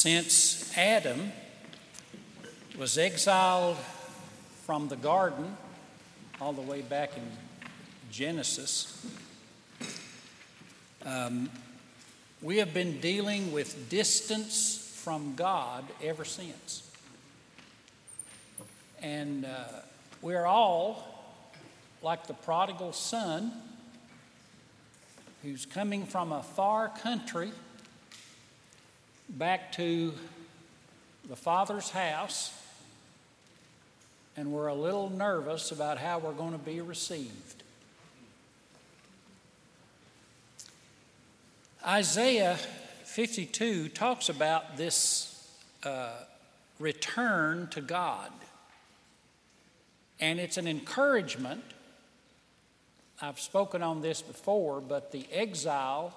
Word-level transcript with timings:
Since 0.00 0.72
Adam 0.78 1.30
was 2.78 2.96
exiled 2.96 3.76
from 4.64 4.88
the 4.88 4.96
garden 4.96 5.54
all 6.40 6.54
the 6.54 6.62
way 6.62 6.80
back 6.80 7.18
in 7.18 7.22
Genesis, 8.10 9.06
um, 11.04 11.50
we 12.40 12.56
have 12.56 12.72
been 12.72 12.98
dealing 13.00 13.52
with 13.52 13.90
distance 13.90 14.90
from 15.04 15.34
God 15.34 15.84
ever 16.02 16.24
since. 16.24 16.90
And 19.02 19.44
uh, 19.44 19.64
we're 20.22 20.46
all 20.46 21.36
like 22.00 22.26
the 22.26 22.32
prodigal 22.32 22.94
son 22.94 23.52
who's 25.42 25.66
coming 25.66 26.06
from 26.06 26.32
a 26.32 26.42
far 26.42 26.88
country 26.88 27.52
back 29.38 29.72
to 29.72 30.12
the 31.28 31.36
Father's 31.36 31.90
house, 31.90 32.52
and 34.36 34.52
we're 34.52 34.66
a 34.66 34.74
little 34.74 35.08
nervous 35.08 35.70
about 35.70 35.98
how 35.98 36.18
we're 36.18 36.32
going 36.32 36.52
to 36.52 36.58
be 36.58 36.80
received. 36.80 37.62
Isaiah 41.86 42.56
52 43.04 43.90
talks 43.90 44.28
about 44.28 44.76
this 44.76 45.48
uh, 45.84 46.10
return 46.78 47.68
to 47.68 47.80
God. 47.80 48.30
And 50.18 50.38
it's 50.38 50.58
an 50.58 50.66
encouragement. 50.66 51.62
I've 53.22 53.40
spoken 53.40 53.82
on 53.82 54.02
this 54.02 54.20
before, 54.20 54.80
but 54.80 55.12
the 55.12 55.24
exile 55.32 56.14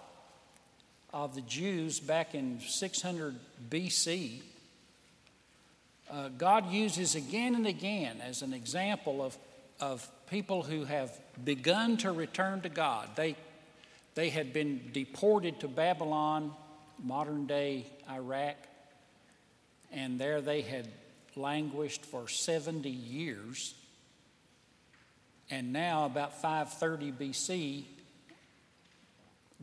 of 1.13 1.35
the 1.35 1.41
Jews 1.41 1.99
back 1.99 2.33
in 2.33 2.59
600 2.59 3.35
BC, 3.69 4.41
uh, 6.11 6.29
God 6.29 6.71
uses 6.71 7.15
again 7.15 7.55
and 7.55 7.67
again 7.67 8.19
as 8.21 8.41
an 8.41 8.53
example 8.53 9.21
of, 9.21 9.37
of 9.79 10.07
people 10.29 10.63
who 10.63 10.85
have 10.85 11.11
begun 11.43 11.97
to 11.97 12.11
return 12.11 12.61
to 12.61 12.69
God. 12.69 13.09
They, 13.15 13.35
they 14.15 14.29
had 14.29 14.53
been 14.53 14.89
deported 14.91 15.59
to 15.59 15.67
Babylon, 15.67 16.51
modern 17.01 17.45
day 17.45 17.85
Iraq, 18.09 18.55
and 19.91 20.19
there 20.19 20.41
they 20.41 20.61
had 20.61 20.87
languished 21.35 22.05
for 22.05 22.27
70 22.27 22.89
years. 22.89 23.75
And 25.49 25.71
now, 25.71 26.05
about 26.05 26.41
530 26.41 27.11
BC, 27.11 27.85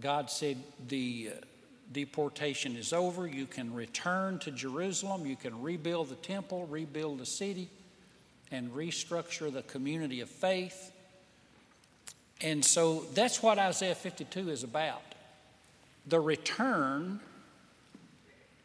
God 0.01 0.31
said 0.31 0.59
the 0.89 1.31
uh, 1.33 1.45
deportation 1.93 2.77
is 2.77 2.93
over. 2.93 3.27
You 3.27 3.47
can 3.47 3.75
return 3.75 4.39
to 4.41 4.51
Jerusalem. 4.51 5.27
You 5.27 5.37
can 5.37 5.61
rebuild 5.63 6.09
the 6.09 6.17
temple, 6.17 6.67
rebuild 6.67 7.19
the 7.19 7.27
city, 7.27 7.69
and 8.51 8.71
restructure 8.71 9.53
the 9.53 9.63
community 9.63 10.21
of 10.21 10.29
faith. 10.29 10.93
And 12.41 12.65
so 12.65 13.05
that's 13.15 13.43
what 13.43 13.59
Isaiah 13.59 13.95
52 13.95 14.51
is 14.51 14.63
about 14.63 15.03
the 16.07 16.21
return 16.21 17.21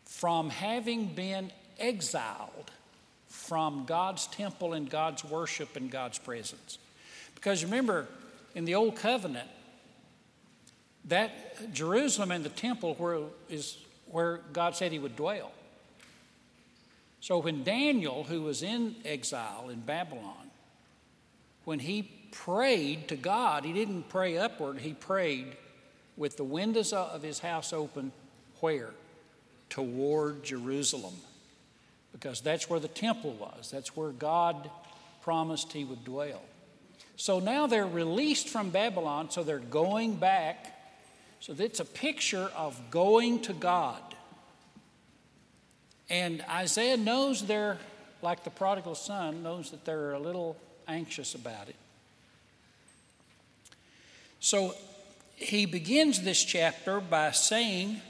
from 0.06 0.50
having 0.50 1.08
been 1.08 1.52
exiled 1.78 2.72
from 3.28 3.84
God's 3.86 4.28
temple 4.28 4.74
and 4.74 4.90
God's 4.90 5.24
worship 5.24 5.76
and 5.76 5.92
God's 5.92 6.18
presence. 6.18 6.78
Because 7.36 7.64
remember, 7.64 8.08
in 8.56 8.64
the 8.66 8.76
Old 8.76 8.96
Covenant, 8.96 9.50
that 11.08 11.74
Jerusalem 11.74 12.32
and 12.32 12.44
the 12.44 12.50
temple 12.50 12.96
where 12.96 13.20
is 13.50 13.78
where 14.12 14.40
God 14.54 14.76
said 14.76 14.92
he 14.92 15.00
would 15.00 15.16
dwell. 15.16 15.52
So 17.20 17.40
when 17.40 17.64
Daniel, 17.64 18.24
who 18.24 18.44
was 18.44 18.62
in 18.62 18.96
exile 19.04 19.70
in 19.70 19.80
Babylon, 19.80 20.52
when 21.64 21.80
he 21.80 22.04
prayed 22.32 23.08
to 23.08 23.16
God, 23.16 23.66
he 23.66 23.74
didn't 23.74 24.10
pray 24.10 24.38
upward, 24.38 24.78
he 24.80 24.94
prayed 24.94 25.58
with 26.18 26.38
the 26.38 26.44
windows 26.44 26.94
of 26.94 27.24
his 27.24 27.40
house 27.40 27.74
open 27.74 28.12
where? 28.60 28.92
Toward 29.70 30.44
Jerusalem. 30.44 31.16
Because 32.12 32.42
that's 32.42 32.70
where 32.70 32.80
the 32.80 32.88
temple 32.88 33.34
was. 33.34 33.72
That's 33.72 33.96
where 33.96 34.12
God 34.12 34.70
promised 35.22 35.74
he 35.74 35.84
would 35.84 36.06
dwell. 36.06 36.42
So 37.18 37.40
now 37.40 37.68
they're 37.68 37.88
released 37.88 38.50
from 38.50 38.70
Babylon, 38.70 39.32
so 39.32 39.44
they're 39.44 39.60
going 39.60 40.16
back 40.16 40.75
so 41.46 41.54
it's 41.60 41.80
a 41.80 41.86
picture 41.86 42.50
of 42.56 42.82
going 42.90 43.40
to 43.42 43.54
God. 43.54 44.02
And 46.10 46.44
Isaiah 46.50 46.98
knows 46.98 47.46
they're, 47.46 47.78
like 48.24 48.44
the 48.44 48.50
prodigal 48.50 48.96
son, 48.96 49.44
knows 49.44 49.70
that 49.70 49.86
they're 49.86 50.14
a 50.14 50.20
little 50.20 50.58
anxious 50.88 51.36
about 51.36 51.70
it. 51.70 51.76
So 54.40 54.74
he 55.36 55.68
begins 55.68 56.24
this 56.24 56.44
chapter 56.44 57.00
by 57.00 57.30
saying, 57.30 58.02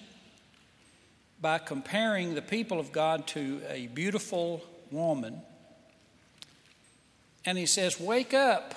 by 1.42 1.58
comparing 1.58 2.36
the 2.36 2.42
people 2.42 2.80
of 2.80 2.94
God 2.94 3.28
to 3.28 3.62
a 3.68 3.88
beautiful 3.88 4.64
woman. 4.92 5.42
And 7.44 7.58
he 7.58 7.66
says, 7.66 8.00
Wake 8.00 8.34
up, 8.34 8.76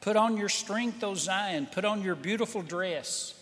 put 0.00 0.16
on 0.16 0.36
your 0.36 0.48
strength, 0.48 1.04
O 1.04 1.14
Zion, 1.14 1.68
put 1.70 1.84
on 1.84 2.02
your 2.02 2.16
beautiful 2.16 2.60
dress. 2.60 3.34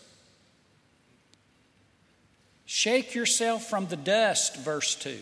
Shake 2.65 3.15
yourself 3.15 3.69
from 3.69 3.87
the 3.87 3.97
dust, 3.97 4.57
verse 4.57 4.95
2. 4.95 5.19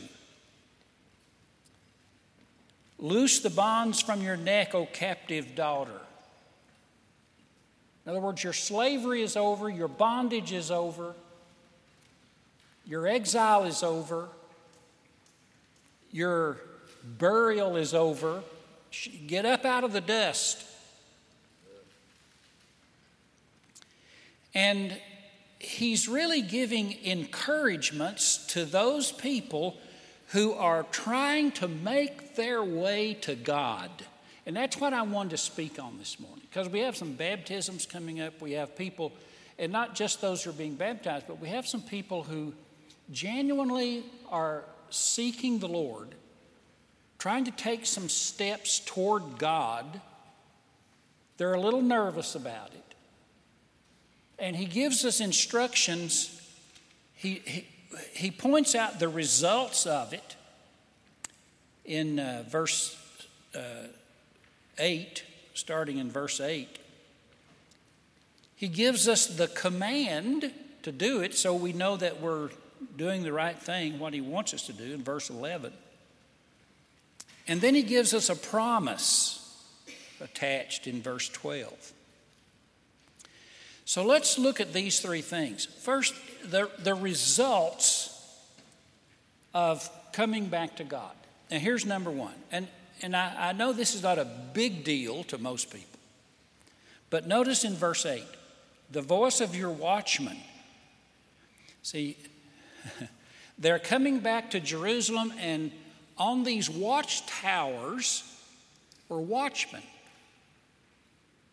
Loose 2.99 3.41
the 3.41 3.51
bonds 3.51 4.03
from 4.03 4.23
your 4.23 4.37
neck, 4.37 4.75
O 4.75 4.87
captive 4.87 5.55
daughter. 5.55 6.01
In 8.05 8.11
other 8.11 8.21
words, 8.21 8.45
your 8.45 8.53
slavery 8.53 9.23
is 9.23 9.37
over, 9.37 9.69
your 9.69 9.89
bondage 9.89 10.53
is 10.53 10.71
over, 10.71 11.15
your 12.87 13.07
exile 13.07 13.65
is 13.65 13.83
over, 13.83 14.29
your 16.11 16.59
burial 17.05 17.77
is 17.77 17.95
over. 17.95 18.43
Get 19.27 19.47
up 19.47 19.65
out 19.65 19.85
of 19.85 19.93
the 19.93 20.01
dust. 20.01 20.65
And 24.55 24.97
he's 25.61 26.09
really 26.09 26.41
giving 26.41 26.93
encouragements 27.05 28.39
to 28.47 28.65
those 28.65 29.13
people 29.13 29.77
who 30.29 30.55
are 30.55 30.85
trying 30.85 31.53
to 31.53 31.69
make 31.69 32.35
their 32.35 32.65
way 32.65 33.15
to 33.15 33.35
God. 33.35 33.91
And 34.47 34.57
that's 34.57 34.79
what 34.79 34.95
I 34.95 35.03
wanted 35.03 35.31
to 35.31 35.37
speak 35.37 35.79
on 35.79 35.99
this 35.99 36.19
morning 36.19 36.47
because 36.49 36.69
we 36.69 36.81
have 36.81 36.97
some 36.97 37.13
baptisms 37.13 37.85
coming 37.85 38.21
up. 38.21 38.41
We 38.41 38.53
have 38.53 38.75
people, 38.75 39.13
and 39.59 39.71
not 39.71 39.95
just 39.95 40.21
those 40.21 40.43
who 40.43 40.51
are 40.51 40.55
being 40.55 40.75
baptized, 40.75 41.27
but 41.29 41.41
we 41.41 41.49
have 41.49 41.67
some 41.67 41.83
people 41.83 42.23
who 42.23 42.55
genuinely 43.13 44.05
are 44.31 44.65
seeking 44.89 45.59
the 45.59 45.69
Lord, 45.69 46.15
trying 47.19 47.45
to 47.45 47.51
take 47.51 47.85
some 47.85 48.09
steps 48.09 48.81
toward 48.81 49.39
God. 49.39 50.01
They're 51.37 51.55
a 51.55 51.61
little 51.61 51.83
nervous 51.83 52.35
about 52.35 52.73
it 52.73 52.90
and 54.41 54.57
he 54.57 54.65
gives 54.65 55.05
us 55.05 55.21
instructions. 55.21 56.41
He, 57.15 57.43
he, 57.45 57.67
he 58.13 58.31
points 58.31 58.75
out 58.75 58.99
the 58.99 59.09
results 59.09 59.87
of 59.87 60.13
it 60.13 60.37
in 61.85 62.19
uh, 62.19 62.45
verse 62.49 62.97
uh, 63.55 63.89
8, 64.79 65.25
starting 65.55 65.99
in 65.99 66.11
verse 66.11 66.41
8. 66.41 66.79
He 68.57 68.69
gives 68.69 69.09
us 69.09 69.27
the 69.27 69.49
command 69.49 70.53
to 70.83 70.93
do 70.93 71.21
it 71.21 71.35
so 71.35 71.55
we 71.55 71.73
know 71.73 71.97
that 71.97 72.21
we're 72.21 72.51
doing 72.97 73.23
the 73.23 73.33
right 73.33 73.59
thing, 73.59 73.99
what 73.99 74.15
he 74.15 74.21
wants 74.21 74.55
us 74.55 74.67
to 74.67 74.73
do 74.73 74.95
in 74.95 75.03
verse 75.03 75.29
11. 75.29 75.73
And 77.47 77.61
then 77.61 77.75
he 77.75 77.83
gives 77.83 78.15
us 78.15 78.31
a 78.31 78.37
promise 78.37 79.37
attached 80.21 80.87
in 80.87 81.03
verse 81.03 81.29
12. 81.29 81.93
So 83.85 84.05
let's 84.05 84.39
look 84.39 84.61
at 84.61 84.73
these 84.73 85.01
three 85.01 85.23
things. 85.23 85.65
First, 85.65 86.15
the, 86.45 86.71
the 86.79 86.95
results 86.95 88.17
of 89.53 89.89
coming 90.13 90.47
back 90.47 90.77
to 90.77 90.85
God. 90.85 91.13
Now, 91.51 91.59
here's 91.59 91.85
number 91.85 92.11
one. 92.11 92.35
And, 92.53 92.69
and 93.03 93.17
I, 93.17 93.51
I 93.51 93.53
know 93.53 93.73
this 93.73 93.95
is 93.95 94.03
not 94.03 94.19
a 94.19 94.25
big 94.25 94.85
deal 94.85 95.25
to 95.25 95.39
most 95.39 95.73
people, 95.73 95.99
but 97.11 97.27
notice 97.27 97.65
in 97.65 97.75
verse 97.75 98.07
8 98.07 98.23
the 98.91 99.03
voice 99.03 99.41
of 99.41 99.55
your 99.55 99.71
watchman. 99.71 100.37
See, 101.83 102.17
they're 103.59 103.79
coming 103.79 104.21
back 104.21 104.51
to 104.51 104.61
Jerusalem, 104.61 105.33
and 105.39 105.71
on 106.19 106.45
these 106.45 106.69
watchtowers 106.69 108.25
were 109.09 109.21
watchmen. 109.21 109.83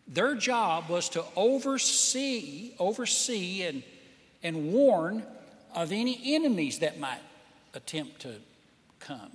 Their 0.08 0.34
job 0.34 0.88
was 0.88 1.10
to 1.10 1.24
oversee, 1.36 2.72
oversee 2.78 3.62
and, 3.62 3.82
and 4.42 4.72
warn 4.72 5.22
of 5.74 5.92
any 5.92 6.34
enemies 6.34 6.78
that 6.78 6.98
might 6.98 7.20
attempt 7.74 8.20
to 8.22 8.36
come. 9.00 9.30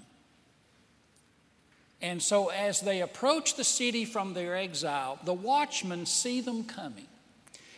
And 2.02 2.22
so, 2.22 2.50
as 2.50 2.81
they 2.81 3.02
approach 3.02 3.56
the 3.56 3.64
city 3.64 4.04
from 4.04 4.34
their 4.34 4.58
exile, 4.58 5.20
the 5.24 5.34
watchmen 5.34 6.06
see 6.06 6.42
them 6.42 6.66
coming. 6.66 7.08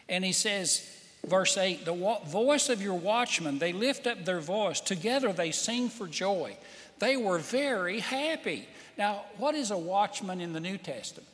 And 0.10 0.24
he 0.24 0.32
says, 0.32 0.90
verse 1.26 1.58
8, 1.58 1.86
the 1.86 2.20
voice 2.26 2.70
of 2.70 2.82
your 2.82 2.96
watchmen, 2.96 3.60
they 3.60 3.74
lift 3.74 4.08
up 4.08 4.26
their 4.26 4.40
voice. 4.40 4.80
Together 4.80 5.32
they 5.32 5.52
sing 5.52 5.90
for 5.90 6.08
joy. 6.08 6.58
They 7.00 7.18
were 7.18 7.38
very 7.38 8.00
happy. 8.00 8.68
Now, 8.98 9.26
what 9.38 9.54
is 9.54 9.70
a 9.70 9.78
watchman 9.78 10.42
in 10.42 10.54
the 10.54 10.60
New 10.60 10.78
Testament? 10.78 11.28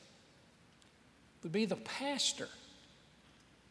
Would 1.44 1.52
be 1.52 1.66
the 1.66 1.76
pastor. 1.76 2.48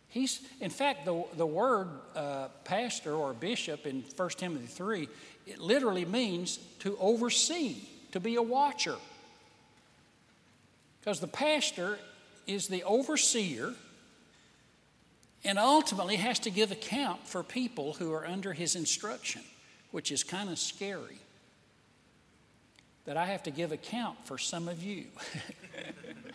He's, 0.08 0.40
in 0.60 0.70
fact, 0.70 1.04
the, 1.04 1.24
the 1.36 1.46
word 1.46 1.88
uh, 2.16 2.48
pastor 2.64 3.14
or 3.14 3.32
bishop 3.32 3.86
in 3.86 4.02
1 4.16 4.28
Timothy 4.30 4.66
3, 4.66 5.08
it 5.46 5.58
literally 5.58 6.04
means 6.04 6.58
to 6.80 6.96
oversee, 6.98 7.76
to 8.10 8.18
be 8.18 8.34
a 8.34 8.42
watcher. 8.42 8.96
Because 11.00 11.20
the 11.20 11.28
pastor 11.28 11.98
is 12.46 12.66
the 12.66 12.82
overseer 12.82 13.72
and 15.44 15.58
ultimately 15.58 16.16
has 16.16 16.38
to 16.40 16.50
give 16.50 16.70
account 16.72 17.26
for 17.26 17.42
people 17.42 17.94
who 17.94 18.12
are 18.12 18.26
under 18.26 18.52
his 18.52 18.74
instruction, 18.76 19.42
which 19.90 20.12
is 20.12 20.22
kind 20.24 20.50
of 20.50 20.58
scary. 20.58 21.18
That 23.06 23.16
I 23.16 23.26
have 23.26 23.44
to 23.44 23.50
give 23.50 23.72
account 23.72 24.18
for 24.26 24.36
some 24.36 24.68
of 24.68 24.82
you. 24.82 25.06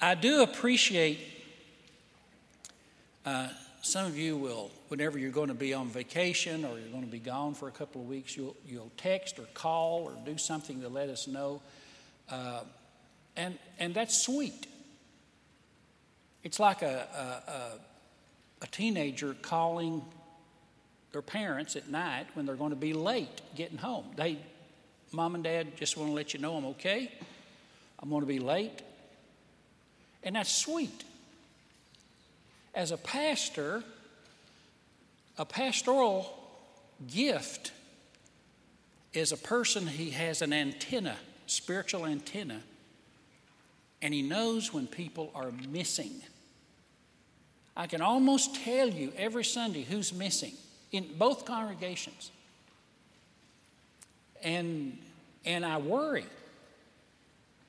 I 0.00 0.14
do 0.14 0.42
appreciate 0.42 1.18
uh, 3.24 3.48
some 3.80 4.04
of 4.04 4.18
you 4.18 4.36
will, 4.36 4.70
whenever 4.88 5.18
you're 5.18 5.30
going 5.30 5.48
to 5.48 5.54
be 5.54 5.72
on 5.72 5.88
vacation 5.88 6.66
or 6.66 6.78
you're 6.78 6.90
going 6.90 7.04
to 7.04 7.10
be 7.10 7.18
gone 7.18 7.54
for 7.54 7.66
a 7.66 7.70
couple 7.70 8.02
of 8.02 8.06
weeks, 8.06 8.36
you'll, 8.36 8.56
you'll 8.66 8.92
text 8.98 9.38
or 9.38 9.44
call 9.54 10.02
or 10.02 10.12
do 10.26 10.36
something 10.36 10.82
to 10.82 10.88
let 10.90 11.08
us 11.08 11.26
know. 11.26 11.62
Uh, 12.30 12.60
and, 13.36 13.58
and 13.78 13.94
that's 13.94 14.20
sweet. 14.20 14.66
It's 16.44 16.60
like 16.60 16.82
a, 16.82 17.06
a, 17.16 17.50
a, 17.50 17.72
a 18.62 18.66
teenager 18.66 19.34
calling 19.40 20.02
their 21.12 21.22
parents 21.22 21.74
at 21.74 21.88
night 21.88 22.26
when 22.34 22.44
they're 22.44 22.54
going 22.54 22.70
to 22.70 22.76
be 22.76 22.92
late 22.92 23.40
getting 23.54 23.78
home. 23.78 24.04
They, 24.14 24.38
mom 25.10 25.34
and 25.34 25.42
dad, 25.42 25.74
just 25.78 25.96
want 25.96 26.10
to 26.10 26.14
let 26.14 26.34
you 26.34 26.40
know 26.40 26.54
I'm 26.56 26.66
okay. 26.66 27.10
I'm 27.98 28.10
going 28.10 28.20
to 28.20 28.26
be 28.26 28.40
late. 28.40 28.82
And 30.26 30.36
that's 30.36 30.52
sweet 30.52 31.04
as 32.76 32.92
a 32.92 32.98
pastor, 32.98 33.82
a 35.38 35.46
pastoral 35.46 36.30
gift 37.10 37.72
is 39.14 39.32
a 39.32 39.36
person 39.36 39.86
who 39.86 40.10
has 40.10 40.42
an 40.42 40.52
antenna, 40.52 41.16
spiritual 41.46 42.04
antenna, 42.04 42.60
and 44.02 44.12
he 44.12 44.20
knows 44.20 44.74
when 44.74 44.86
people 44.86 45.32
are 45.34 45.50
missing. 45.70 46.20
I 47.74 47.86
can 47.86 48.02
almost 48.02 48.54
tell 48.56 48.88
you 48.88 49.10
every 49.16 49.44
Sunday 49.44 49.82
who's 49.82 50.12
missing 50.12 50.52
in 50.92 51.06
both 51.16 51.46
congregations. 51.46 52.30
And, 54.42 54.98
and 55.46 55.64
I 55.64 55.78
worry 55.78 56.26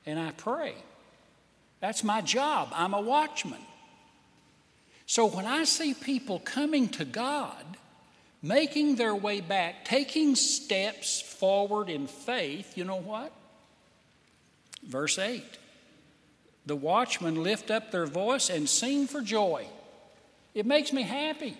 and 0.04 0.20
I 0.20 0.32
pray. 0.32 0.74
That's 1.80 2.02
my 2.02 2.20
job. 2.20 2.68
I'm 2.72 2.94
a 2.94 3.00
watchman. 3.00 3.60
So 5.06 5.26
when 5.26 5.46
I 5.46 5.64
see 5.64 5.94
people 5.94 6.38
coming 6.40 6.88
to 6.90 7.04
God, 7.04 7.64
making 8.42 8.96
their 8.96 9.14
way 9.14 9.40
back, 9.40 9.84
taking 9.84 10.34
steps 10.34 11.20
forward 11.20 11.88
in 11.88 12.06
faith, 12.06 12.76
you 12.76 12.84
know 12.84 13.00
what? 13.00 13.32
Verse 14.82 15.18
8 15.18 15.42
The 16.66 16.76
watchmen 16.76 17.42
lift 17.42 17.70
up 17.70 17.90
their 17.90 18.06
voice 18.06 18.50
and 18.50 18.68
sing 18.68 19.06
for 19.06 19.20
joy. 19.20 19.66
It 20.54 20.66
makes 20.66 20.92
me 20.92 21.02
happy. 21.02 21.56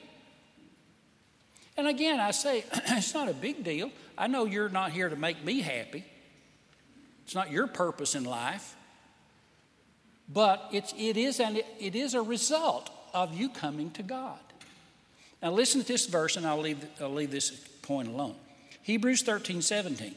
And 1.77 1.87
again, 1.87 2.19
I 2.19 2.33
say, 2.33 2.65
it's 2.75 3.15
not 3.15 3.29
a 3.29 3.35
big 3.35 3.63
deal. 3.63 3.91
I 4.17 4.27
know 4.27 4.45
you're 4.45 4.69
not 4.69 4.91
here 4.91 5.09
to 5.09 5.17
make 5.17 5.45
me 5.45 5.61
happy, 5.61 6.05
it's 7.25 7.35
not 7.35 7.51
your 7.51 7.67
purpose 7.67 8.15
in 8.15 8.25
life. 8.25 8.75
But 10.29 10.69
it's, 10.73 10.93
it, 10.97 11.17
is 11.17 11.41
and 11.41 11.63
it 11.79 11.95
is 11.95 12.15
a 12.15 12.23
result 12.23 12.91
of 13.15 13.35
you 13.35 13.49
coming 13.49 13.91
to 13.93 14.03
God. 14.03 14.39
Now, 15.43 15.53
listen 15.53 15.81
to 15.81 15.87
this 15.87 16.07
verse, 16.07 16.37
and 16.37 16.47
I'll 16.47 16.61
leave, 16.61 16.85
I'll 17.01 17.13
leave 17.13 17.31
this 17.31 17.51
point 17.83 18.09
alone. 18.09 18.35
Hebrews 18.83 19.23
13 19.23 19.63
17. 19.63 20.15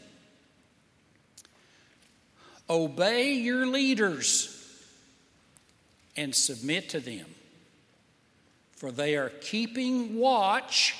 Obey 2.69 3.34
your 3.34 3.66
leaders 3.66 4.58
and 6.16 6.34
submit 6.34 6.90
to 6.90 7.00
them, 7.00 7.25
for 8.72 8.92
they 8.92 9.16
are 9.16 9.30
keeping 9.30 10.18
watch. 10.18 10.96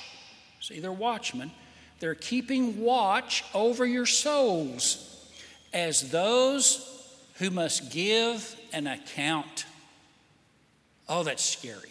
See, 0.60 0.80
they're 0.80 0.92
watchmen. 0.92 1.50
They're 1.98 2.14
keeping 2.14 2.80
watch 2.80 3.44
over 3.54 3.86
your 3.86 4.06
souls 4.06 5.30
as 5.72 6.10
those 6.10 7.01
who 7.42 7.50
must 7.50 7.90
give 7.90 8.54
an 8.72 8.86
account. 8.86 9.66
Oh, 11.08 11.24
that's 11.24 11.42
scary. 11.42 11.90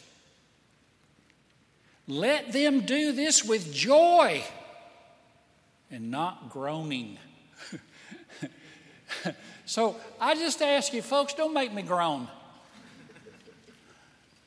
Let 2.07 2.53
them 2.53 2.85
do 2.85 3.11
this 3.11 3.43
with 3.43 3.73
joy 3.73 4.45
and 5.91 6.09
not 6.09 6.49
groaning. 6.49 7.17
so 9.65 9.97
I 10.21 10.35
just 10.35 10.61
ask 10.61 10.93
you, 10.93 11.01
folks, 11.01 11.33
don't 11.33 11.53
make 11.53 11.73
me 11.73 11.81
groan. 11.81 12.29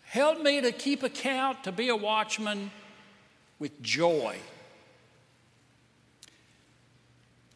Help 0.04 0.40
me 0.40 0.62
to 0.62 0.72
keep 0.72 1.02
account, 1.02 1.64
to 1.64 1.72
be 1.72 1.90
a 1.90 1.96
watchman 1.96 2.70
with 3.58 3.82
joy. 3.82 4.38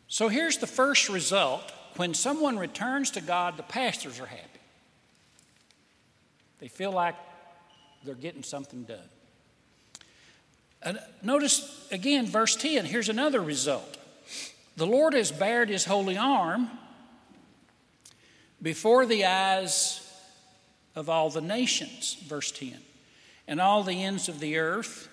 So 0.06 0.28
here's 0.28 0.58
the 0.58 0.66
first 0.66 1.08
result. 1.08 1.72
When 1.96 2.14
someone 2.14 2.58
returns 2.58 3.10
to 3.12 3.20
God, 3.20 3.56
the 3.56 3.62
pastors 3.62 4.20
are 4.20 4.26
happy. 4.26 4.60
They 6.60 6.68
feel 6.68 6.92
like 6.92 7.14
they're 8.04 8.14
getting 8.14 8.42
something 8.42 8.84
done. 8.84 9.08
And 10.82 10.98
notice 11.22 11.88
again, 11.90 12.26
verse 12.26 12.54
10, 12.56 12.84
here's 12.84 13.08
another 13.08 13.40
result. 13.40 13.96
The 14.76 14.86
Lord 14.86 15.14
has 15.14 15.32
bared 15.32 15.68
his 15.68 15.84
holy 15.84 16.16
arm 16.16 16.70
before 18.62 19.06
the 19.06 19.24
eyes 19.24 20.04
of 20.94 21.08
all 21.08 21.30
the 21.30 21.40
nations, 21.40 22.16
verse 22.26 22.52
10. 22.52 22.76
And 23.46 23.60
all 23.60 23.82
the 23.82 24.04
ends 24.04 24.28
of 24.28 24.40
the 24.40 24.58
earth 24.58 25.08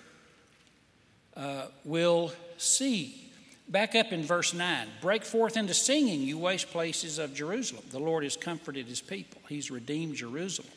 uh, 1.36 1.66
will 1.84 2.32
see. 2.58 3.25
Back 3.68 3.96
up 3.96 4.12
in 4.12 4.22
verse 4.22 4.54
9 4.54 4.86
break 5.00 5.24
forth 5.24 5.56
into 5.56 5.74
singing, 5.74 6.20
you 6.22 6.38
waste 6.38 6.70
places 6.70 7.18
of 7.18 7.34
Jerusalem. 7.34 7.84
The 7.90 7.98
Lord 7.98 8.22
has 8.22 8.36
comforted 8.36 8.86
his 8.86 9.00
people, 9.00 9.40
he's 9.48 9.70
redeemed 9.70 10.16
Jerusalem. 10.16 10.70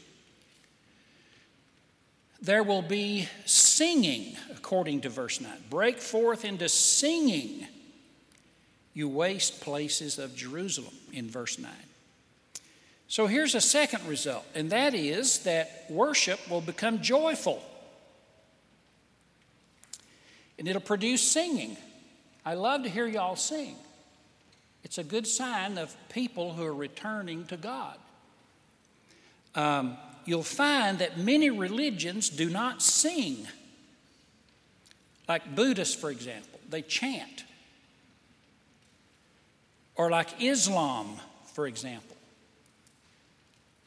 There 2.42 2.64
will 2.64 2.82
be 2.82 3.28
singing, 3.46 4.38
according 4.56 5.02
to 5.02 5.10
verse 5.10 5.42
9. 5.42 5.52
Break 5.70 5.98
forth 5.98 6.46
into 6.46 6.70
singing, 6.70 7.68
you 8.94 9.10
waste 9.10 9.60
places 9.60 10.18
of 10.18 10.36
Jerusalem, 10.38 10.94
in 11.12 11.30
verse 11.30 11.60
9. 11.60 11.70
So 13.10 13.28
here's 13.28 13.56
a 13.56 13.62
second 13.62 14.08
result, 14.08 14.46
and 14.56 14.70
that 14.70 14.94
is 14.94 15.40
that 15.40 15.86
worship 15.90 16.40
will 16.50 16.62
become 16.62 17.02
joyful. 17.02 17.62
And 20.58 20.68
it'll 20.68 20.82
produce 20.82 21.22
singing. 21.22 21.76
I 22.50 22.56
love 22.56 22.82
to 22.82 22.90
hear 22.90 23.06
y'all 23.06 23.36
sing. 23.36 23.76
It's 24.84 24.98
a 24.98 25.04
good 25.04 25.28
sign 25.28 25.78
of 25.78 25.96
people 26.10 26.54
who 26.54 26.66
are 26.66 26.74
returning 26.74 27.46
to 27.46 27.58
God. 27.58 27.96
Um, 29.54 29.98
you'll 30.26 30.42
find 30.42 30.98
that 30.98 31.20
many 31.20 31.52
religions 31.52 32.28
do 32.28 32.50
not 32.50 32.82
sing. 32.82 33.48
Like 35.28 35.54
Buddhists, 35.54 35.94
for 35.94 36.10
example, 36.10 36.60
they 36.68 36.82
chant. 36.82 37.44
Or 39.96 40.10
like 40.10 40.42
Islam, 40.42 41.18
for 41.54 41.68
example. 41.68 42.18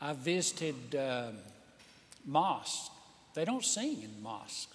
I 0.00 0.12
visited 0.12 0.94
uh, 0.94 1.30
mosques. 2.24 2.90
They 3.34 3.44
don't 3.44 3.64
sing 3.64 4.02
in 4.04 4.22
mosques. 4.22 4.72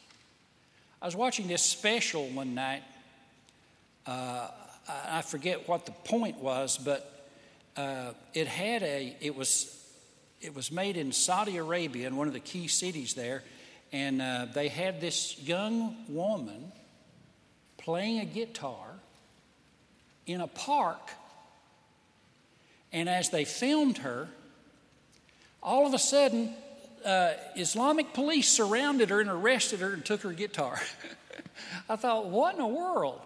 I 1.02 1.06
was 1.06 1.16
watching 1.16 1.48
this 1.48 1.62
special 1.62 2.28
one 2.28 2.54
night. 2.54 2.84
Uh, 4.08 4.48
I 5.10 5.22
forget 5.22 5.68
what 5.68 5.86
the 5.86 5.92
point 5.92 6.38
was, 6.38 6.78
but 6.78 7.28
uh, 7.76 8.14
it 8.34 8.48
had 8.48 8.82
a, 8.82 9.16
it 9.20 9.36
was 9.36 9.74
it 10.40 10.56
was 10.56 10.72
made 10.72 10.98
in 10.98 11.12
Saudi 11.12 11.58
Arabia, 11.58 12.08
in 12.08 12.16
one 12.16 12.28
of 12.28 12.34
the 12.34 12.40
key 12.40 12.68
cities 12.68 13.16
there, 13.16 13.44
and 13.92 14.22
uh, 14.22 14.46
they 14.54 14.68
had 14.68 15.02
this 15.02 15.38
young 15.42 15.96
woman 16.08 16.72
playing 17.78 18.20
a 18.20 18.26
guitar 18.26 18.88
in 20.26 20.42
a 20.42 20.48
park. 20.48 21.10
And 22.94 23.10
as 23.10 23.30
they 23.30 23.46
filmed 23.46 23.98
her, 24.00 24.30
all 25.62 25.86
of 25.86 25.94
a 25.94 26.00
sudden, 26.00 26.54
uh, 27.04 27.34
Islamic 27.56 28.14
police 28.14 28.48
surrounded 28.48 29.10
her 29.10 29.20
and 29.20 29.30
arrested 29.30 29.80
her 29.80 29.92
and 29.92 30.06
took 30.06 30.22
her 30.22 30.32
guitar. 30.32 30.80
I 31.90 31.96
thought, 31.96 32.28
what 32.28 32.54
in 32.54 32.60
the 32.60 32.68
world? 32.68 33.22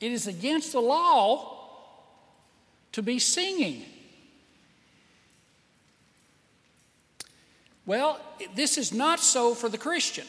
It 0.00 0.12
is 0.12 0.26
against 0.26 0.72
the 0.72 0.80
law 0.80 1.58
to 2.92 3.02
be 3.02 3.18
singing. 3.18 3.84
Well, 7.86 8.20
this 8.54 8.78
is 8.78 8.92
not 8.92 9.20
so 9.20 9.54
for 9.54 9.68
the 9.68 9.78
Christian. 9.78 10.26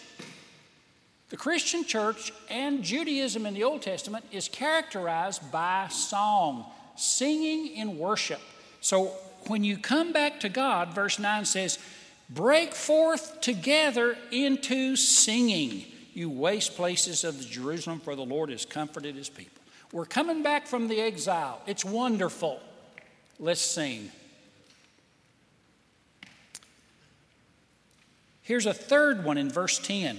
The 1.29 1.37
Christian 1.37 1.85
church 1.85 2.33
and 2.49 2.83
Judaism 2.83 3.45
in 3.45 3.53
the 3.53 3.63
Old 3.63 3.81
Testament 3.81 4.25
is 4.31 4.49
characterized 4.49 5.49
by 5.51 5.87
song, 5.89 6.65
singing 6.97 7.67
in 7.75 7.97
worship. 7.97 8.41
So 8.81 9.13
when 9.47 9.63
you 9.63 9.77
come 9.77 10.11
back 10.11 10.41
to 10.41 10.49
God, 10.49 10.93
verse 10.93 11.19
9 11.19 11.45
says, 11.45 11.79
Break 12.29 12.73
forth 12.73 13.39
together 13.41 14.17
into 14.31 14.95
singing, 14.95 15.85
you 16.13 16.29
waste 16.29 16.75
places 16.75 17.23
of 17.23 17.39
Jerusalem, 17.49 17.99
for 17.99 18.15
the 18.15 18.25
Lord 18.25 18.49
has 18.49 18.65
comforted 18.65 19.15
his 19.15 19.29
people. 19.29 19.60
We're 19.91 20.05
coming 20.05 20.41
back 20.41 20.67
from 20.67 20.87
the 20.87 21.01
exile. 21.01 21.61
It's 21.67 21.83
wonderful. 21.83 22.59
Let's 23.39 23.61
sing. 23.61 24.11
Here's 28.41 28.65
a 28.65 28.73
third 28.73 29.23
one 29.23 29.37
in 29.37 29.49
verse 29.49 29.79
10 29.79 30.17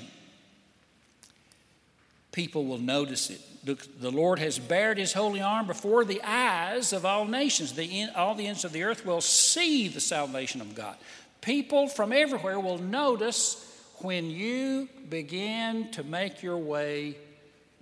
people 2.33 2.65
will 2.65 2.79
notice 2.79 3.29
it. 3.29 3.41
The 3.65 4.11
Lord 4.11 4.39
has 4.39 4.59
bared 4.59 4.99
his 4.99 5.13
holy 5.13 5.41
arm 5.41 5.67
before 5.67 6.05
the 6.05 6.23
eyes 6.23 6.93
of 6.93 7.05
all 7.05 7.27
nations. 7.27 7.75
The, 7.75 8.09
all 8.17 8.35
the 8.35 8.47
ends 8.47 8.65
of 8.65 8.73
the 8.73 8.83
earth 8.83 9.05
will 9.05 9.21
see 9.21 9.87
the 9.87 10.01
salvation 10.01 10.61
of 10.63 10.75
God. 10.75 10.97
People 11.43 11.89
from 11.89 12.13
everywhere 12.13 12.59
will 12.59 12.79
notice 12.79 13.71
when 13.99 14.31
you 14.31 14.89
begin 15.11 15.91
to 15.93 16.03
make 16.03 16.43
your 16.43 16.57
way 16.57 17.17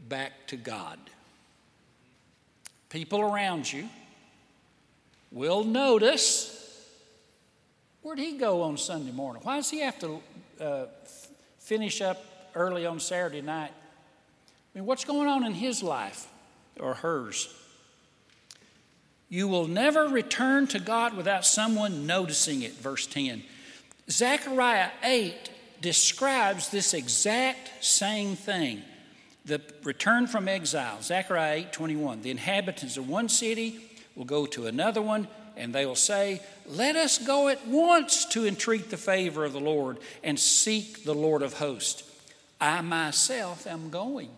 back 0.09 0.33
to 0.49 0.57
God. 0.57 0.99
People 2.91 3.21
around 3.23 3.73
you 3.73 3.89
will 5.33 5.65
notice 5.65 6.85
where'd 8.03 8.19
he 8.19 8.37
go 8.37 8.63
on 8.63 8.77
Sunday 8.77 9.13
morning? 9.13 9.43
Why 9.43 9.57
does 9.57 9.71
he 9.71 9.81
have 9.81 9.99
to 10.01 10.23
uh, 10.61 10.85
finish 11.59 12.03
up 12.03 12.23
early 12.55 12.85
on 12.85 13.01
Saturday 13.01 13.41
night 13.41 13.73
I 14.75 14.79
mean, 14.79 14.87
what's 14.87 15.05
going 15.05 15.29
on 15.29 15.45
in 15.45 15.55
his 15.55 15.83
life 15.83 16.29
or 16.79 16.95
hers? 16.95 17.53
You 19.29 19.49
will 19.49 19.67
never 19.67 20.09
return 20.09 20.67
to 20.69 20.79
God 20.79 21.17
without 21.17 21.45
someone 21.45 22.07
noticing 22.07 22.63
it, 22.63 22.75
verse 22.75 23.07
10. 23.07 23.43
Zechariah 24.09 24.91
8 25.03 25.51
describes 25.81 26.69
this 26.71 26.95
exact 26.95 27.85
same 27.85 28.37
thing 28.37 28.83
the 29.51 29.61
return 29.83 30.27
from 30.27 30.49
exile. 30.49 31.03
Zechariah 31.03 31.57
8 31.57 31.73
21. 31.73 32.23
The 32.23 32.31
inhabitants 32.31 32.97
of 32.97 33.09
one 33.09 33.29
city 33.29 33.81
will 34.17 34.25
go 34.25 34.47
to 34.47 34.67
another 34.67 35.03
one, 35.03 35.29
and 35.57 35.75
they 35.75 35.85
will 35.85 35.97
say, 35.97 36.41
Let 36.67 36.97
us 36.97 37.19
go 37.19 37.49
at 37.49 37.67
once 37.67 38.25
to 38.27 38.47
entreat 38.47 38.91
the 38.91 38.97
favor 38.97 39.45
of 39.45 39.53
the 39.53 39.61
Lord 39.61 39.99
and 40.25 40.39
seek 40.39 41.05
the 41.05 41.15
Lord 41.15 41.43
of 41.43 41.55
hosts. 41.55 42.05
I 42.61 42.81
myself 42.81 43.67
am 43.67 43.91
going. 43.91 44.31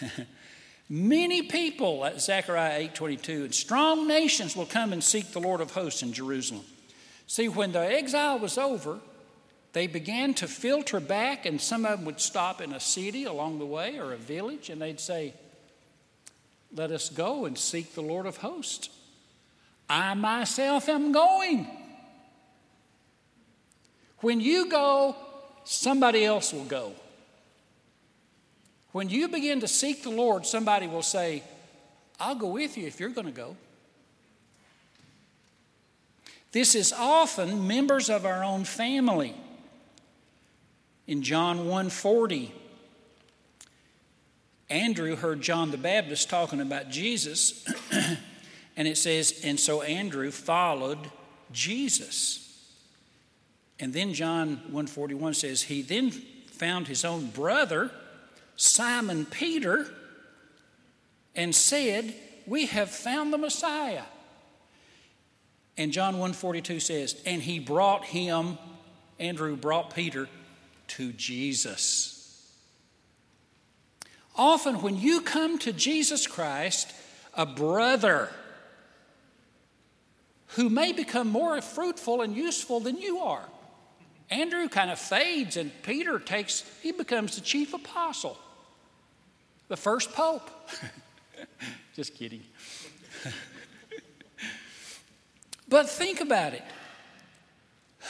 Many 0.88 1.42
people 1.42 2.04
at 2.04 2.20
Zechariah 2.20 2.88
8:22 2.88 3.44
and 3.44 3.54
strong 3.54 4.08
nations 4.08 4.56
will 4.56 4.66
come 4.66 4.92
and 4.92 5.04
seek 5.04 5.32
the 5.32 5.40
Lord 5.40 5.60
of 5.60 5.72
hosts 5.72 6.02
in 6.02 6.12
Jerusalem. 6.12 6.64
See, 7.26 7.48
when 7.48 7.72
the 7.72 7.80
exile 7.80 8.38
was 8.38 8.58
over, 8.58 9.00
they 9.72 9.86
began 9.86 10.34
to 10.34 10.46
filter 10.46 11.00
back, 11.00 11.46
and 11.46 11.60
some 11.60 11.86
of 11.86 11.98
them 11.98 12.04
would 12.04 12.20
stop 12.20 12.60
in 12.60 12.72
a 12.72 12.80
city 12.80 13.24
along 13.24 13.58
the 13.58 13.66
way 13.66 13.98
or 13.98 14.12
a 14.12 14.16
village, 14.16 14.68
and 14.68 14.80
they'd 14.80 15.00
say, 15.00 15.32
Let 16.74 16.90
us 16.90 17.08
go 17.08 17.46
and 17.46 17.56
seek 17.56 17.94
the 17.94 18.02
Lord 18.02 18.26
of 18.26 18.38
hosts. 18.38 18.90
I 19.88 20.14
myself 20.14 20.88
am 20.88 21.12
going. 21.12 21.66
When 24.18 24.40
you 24.40 24.70
go, 24.70 25.16
somebody 25.64 26.24
else 26.24 26.52
will 26.52 26.64
go. 26.64 26.92
When 28.92 29.08
you 29.08 29.28
begin 29.28 29.60
to 29.60 29.68
seek 29.68 30.02
the 30.02 30.10
Lord, 30.10 30.46
somebody 30.46 30.86
will 30.86 31.02
say, 31.02 31.42
I'll 32.20 32.34
go 32.34 32.48
with 32.48 32.76
you 32.76 32.86
if 32.86 33.00
you're 33.00 33.08
going 33.08 33.26
to 33.26 33.32
go. 33.32 33.56
This 36.52 36.74
is 36.74 36.92
often 36.92 37.66
members 37.66 38.10
of 38.10 38.26
our 38.26 38.44
own 38.44 38.64
family. 38.64 39.34
In 41.06 41.22
John 41.22 41.66
1:40, 41.66 42.50
Andrew 44.70 45.16
heard 45.16 45.42
John 45.42 45.70
the 45.70 45.76
Baptist 45.76 46.30
talking 46.30 46.60
about 46.60 46.88
Jesus, 46.88 47.64
and 48.76 48.88
it 48.88 48.96
says, 48.96 49.42
and 49.44 49.60
so 49.60 49.82
Andrew 49.82 50.30
followed 50.30 50.98
Jesus. 51.52 52.72
And 53.78 53.92
then 53.92 54.14
John 54.14 54.56
141 54.70 55.34
says, 55.34 55.62
he 55.62 55.82
then 55.82 56.10
found 56.10 56.88
his 56.88 57.04
own 57.04 57.26
brother 57.26 57.90
Simon 58.56 59.26
Peter 59.26 59.92
and 61.34 61.54
said, 61.54 62.14
We 62.46 62.66
have 62.66 62.90
found 62.90 63.32
the 63.32 63.38
Messiah. 63.38 64.04
And 65.76 65.92
John 65.92 66.14
142 66.14 66.80
says, 66.80 67.20
And 67.26 67.42
he 67.42 67.58
brought 67.58 68.04
him, 68.04 68.58
Andrew 69.18 69.56
brought 69.56 69.94
Peter 69.94 70.28
to 70.96 71.12
Jesus. 71.12 72.50
Often, 74.34 74.82
when 74.82 74.96
you 74.96 75.20
come 75.20 75.58
to 75.60 75.72
Jesus 75.72 76.26
Christ, 76.26 76.92
a 77.34 77.46
brother 77.46 78.30
who 80.48 80.68
may 80.68 80.92
become 80.92 81.28
more 81.28 81.60
fruitful 81.60 82.22
and 82.22 82.34
useful 82.36 82.80
than 82.80 82.98
you 82.98 83.18
are. 83.18 83.44
Andrew 84.30 84.68
kind 84.68 84.90
of 84.90 84.98
fades, 84.98 85.56
and 85.56 85.70
Peter 85.82 86.18
takes, 86.18 86.64
he 86.82 86.92
becomes 86.92 87.36
the 87.36 87.42
chief 87.42 87.74
apostle 87.74 88.38
the 89.72 89.76
first 89.78 90.12
pope. 90.12 90.50
Just 91.96 92.14
kidding. 92.14 92.42
but 95.68 95.88
think 95.88 96.20
about 96.20 96.52
it. 96.52 96.62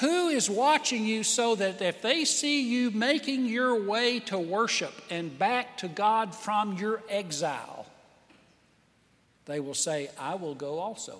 Who 0.03 0.29
is 0.29 0.51
watching 0.51 1.07
you 1.07 1.23
so 1.23 1.55
that 1.55 1.81
if 1.81 2.03
they 2.03 2.27
see 2.27 2.61
you 2.63 2.91
making 2.91 3.47
your 3.47 3.83
way 3.83 4.21
to 4.21 4.39
worship 4.39 4.93
and 5.09 5.39
back 5.39 5.79
to 5.79 5.89
God 5.89 6.35
from 6.35 6.77
your 6.77 7.03
exile, 7.09 7.87
they 9.47 9.59
will 9.59 9.75
say, 9.75 10.11
I 10.19 10.35
will 10.35 10.55
go 10.55 10.79
also? 10.79 11.19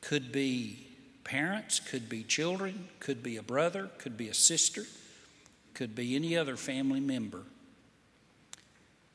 Could 0.00 0.30
be 0.30 0.86
parents, 1.24 1.80
could 1.80 2.08
be 2.08 2.22
children, 2.22 2.88
could 3.00 3.22
be 3.22 3.36
a 3.36 3.42
brother, 3.42 3.90
could 3.98 4.16
be 4.16 4.28
a 4.28 4.34
sister 4.34 4.84
could 5.78 5.94
be 5.94 6.16
any 6.16 6.36
other 6.36 6.56
family 6.56 6.98
member. 6.98 7.42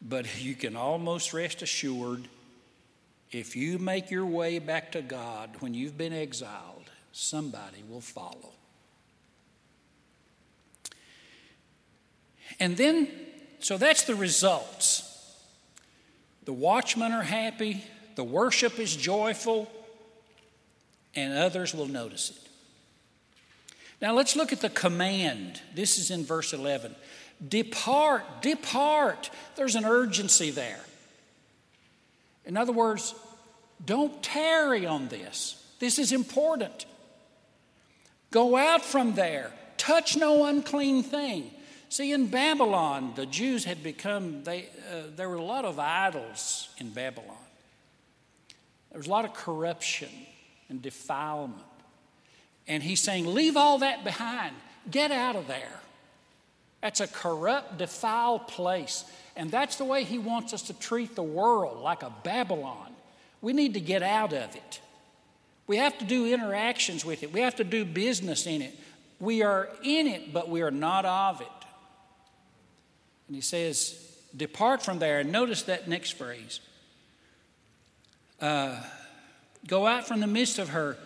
But 0.01 0.25
you 0.41 0.55
can 0.55 0.77
almost 0.77 1.33
rest 1.33 1.61
assured 1.61 2.29
if 3.33 3.55
you 3.55 3.79
make 3.79 4.11
your 4.11 4.25
way 4.25 4.59
back 4.59 4.91
to 4.91 5.01
God 5.01 5.49
when 5.59 5.73
you've 5.73 5.97
been 5.97 6.13
exiled, 6.13 6.89
somebody 7.11 7.83
will 7.89 8.01
follow. 8.01 8.51
And 12.59 12.77
then, 12.77 13.09
so 13.59 13.77
that's 13.77 14.03
the 14.03 14.15
results. 14.15 15.09
The 16.45 16.53
watchmen 16.53 17.11
are 17.11 17.23
happy, 17.23 17.83
the 18.15 18.23
worship 18.23 18.79
is 18.79 18.95
joyful, 18.95 19.71
and 21.15 21.37
others 21.37 21.73
will 21.73 21.87
notice 21.87 22.31
it. 22.31 22.49
Now 24.01 24.13
let's 24.13 24.35
look 24.35 24.51
at 24.51 24.59
the 24.59 24.69
command. 24.69 25.61
This 25.73 25.97
is 25.97 26.11
in 26.11 26.25
verse 26.25 26.53
11. 26.53 26.93
Depart, 27.47 28.41
depart. 28.41 29.29
There's 29.55 29.75
an 29.75 29.85
urgency 29.85 30.51
there. 30.51 30.81
In 32.45 32.57
other 32.57 32.73
words, 32.73 33.15
don't 33.85 34.21
tarry 34.23 34.85
on 34.85 35.07
this. 35.09 35.61
This 35.79 35.99
is 35.99 36.11
important. 36.11 36.85
Go 38.31 38.55
out 38.55 38.83
from 38.83 39.13
there. 39.13 39.51
Touch 39.77 40.15
no 40.15 40.45
unclean 40.45 41.03
thing. 41.03 41.51
See, 41.89 42.11
in 42.11 42.27
Babylon, 42.27 43.13
the 43.15 43.25
Jews 43.25 43.65
had 43.65 43.83
become, 43.83 44.43
they, 44.43 44.69
uh, 44.91 45.03
there 45.15 45.29
were 45.29 45.35
a 45.35 45.43
lot 45.43 45.65
of 45.65 45.77
idols 45.77 46.69
in 46.79 46.89
Babylon. 46.89 47.35
There 48.89 48.97
was 48.97 49.07
a 49.07 49.11
lot 49.11 49.25
of 49.25 49.33
corruption 49.33 50.09
and 50.69 50.81
defilement. 50.81 51.61
And 52.67 52.81
he's 52.81 53.01
saying, 53.01 53.31
Leave 53.31 53.57
all 53.57 53.79
that 53.79 54.03
behind. 54.03 54.55
Get 54.89 55.11
out 55.11 55.35
of 55.35 55.47
there. 55.47 55.79
That's 56.81 56.99
a 56.99 57.07
corrupt, 57.07 57.77
defiled 57.77 58.47
place. 58.47 59.05
And 59.35 59.51
that's 59.51 59.77
the 59.77 59.85
way 59.85 60.03
he 60.03 60.17
wants 60.17 60.53
us 60.53 60.63
to 60.63 60.73
treat 60.73 61.15
the 61.15 61.23
world, 61.23 61.81
like 61.81 62.03
a 62.03 62.11
Babylon. 62.23 62.93
We 63.43 63.51
need 63.53 63.73
to 63.75 63.81
get 63.81 64.01
out 64.01 64.31
of 64.33 64.55
it. 64.55 64.79
We 65.67 65.77
have 65.77 65.97
to 65.99 66.05
do 66.05 66.33
interactions 66.33 67.05
with 67.05 67.21
it, 67.21 67.31
we 67.31 67.41
have 67.41 67.57
to 67.57 67.63
do 67.63 67.85
business 67.85 68.47
in 68.47 68.63
it. 68.63 68.79
We 69.19 69.43
are 69.43 69.69
in 69.83 70.07
it, 70.07 70.33
but 70.33 70.49
we 70.49 70.63
are 70.63 70.71
not 70.71 71.05
of 71.05 71.39
it. 71.39 71.47
And 73.27 73.35
he 73.35 73.41
says, 73.41 73.99
Depart 74.35 74.81
from 74.81 74.99
there. 74.99 75.19
And 75.19 75.31
notice 75.31 75.63
that 75.63 75.87
next 75.87 76.11
phrase 76.11 76.59
uh, 78.41 78.81
Go 79.67 79.87
out 79.87 80.07
from 80.07 80.19
the 80.19 80.27
midst 80.27 80.59
of 80.59 80.69
her, 80.69 80.97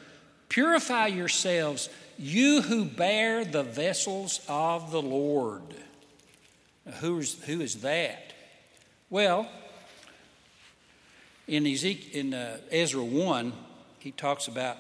purify 0.50 1.08
yourselves, 1.08 1.90
you 2.18 2.62
who 2.62 2.86
bear 2.86 3.46
the 3.46 3.64
vessels 3.64 4.42
of 4.48 4.92
the 4.92 5.02
Lord. 5.02 5.62
Who 7.00 7.20
is, 7.20 7.44
who 7.44 7.62
is 7.62 7.82
that? 7.82 8.34
Well, 9.10 9.48
in, 11.48 11.66
Ezekiel, 11.66 12.20
in 12.20 12.34
uh, 12.34 12.58
Ezra 12.72 13.04
1, 13.04 13.54
he 14.00 14.12
talks 14.12 14.48
about 14.48 14.78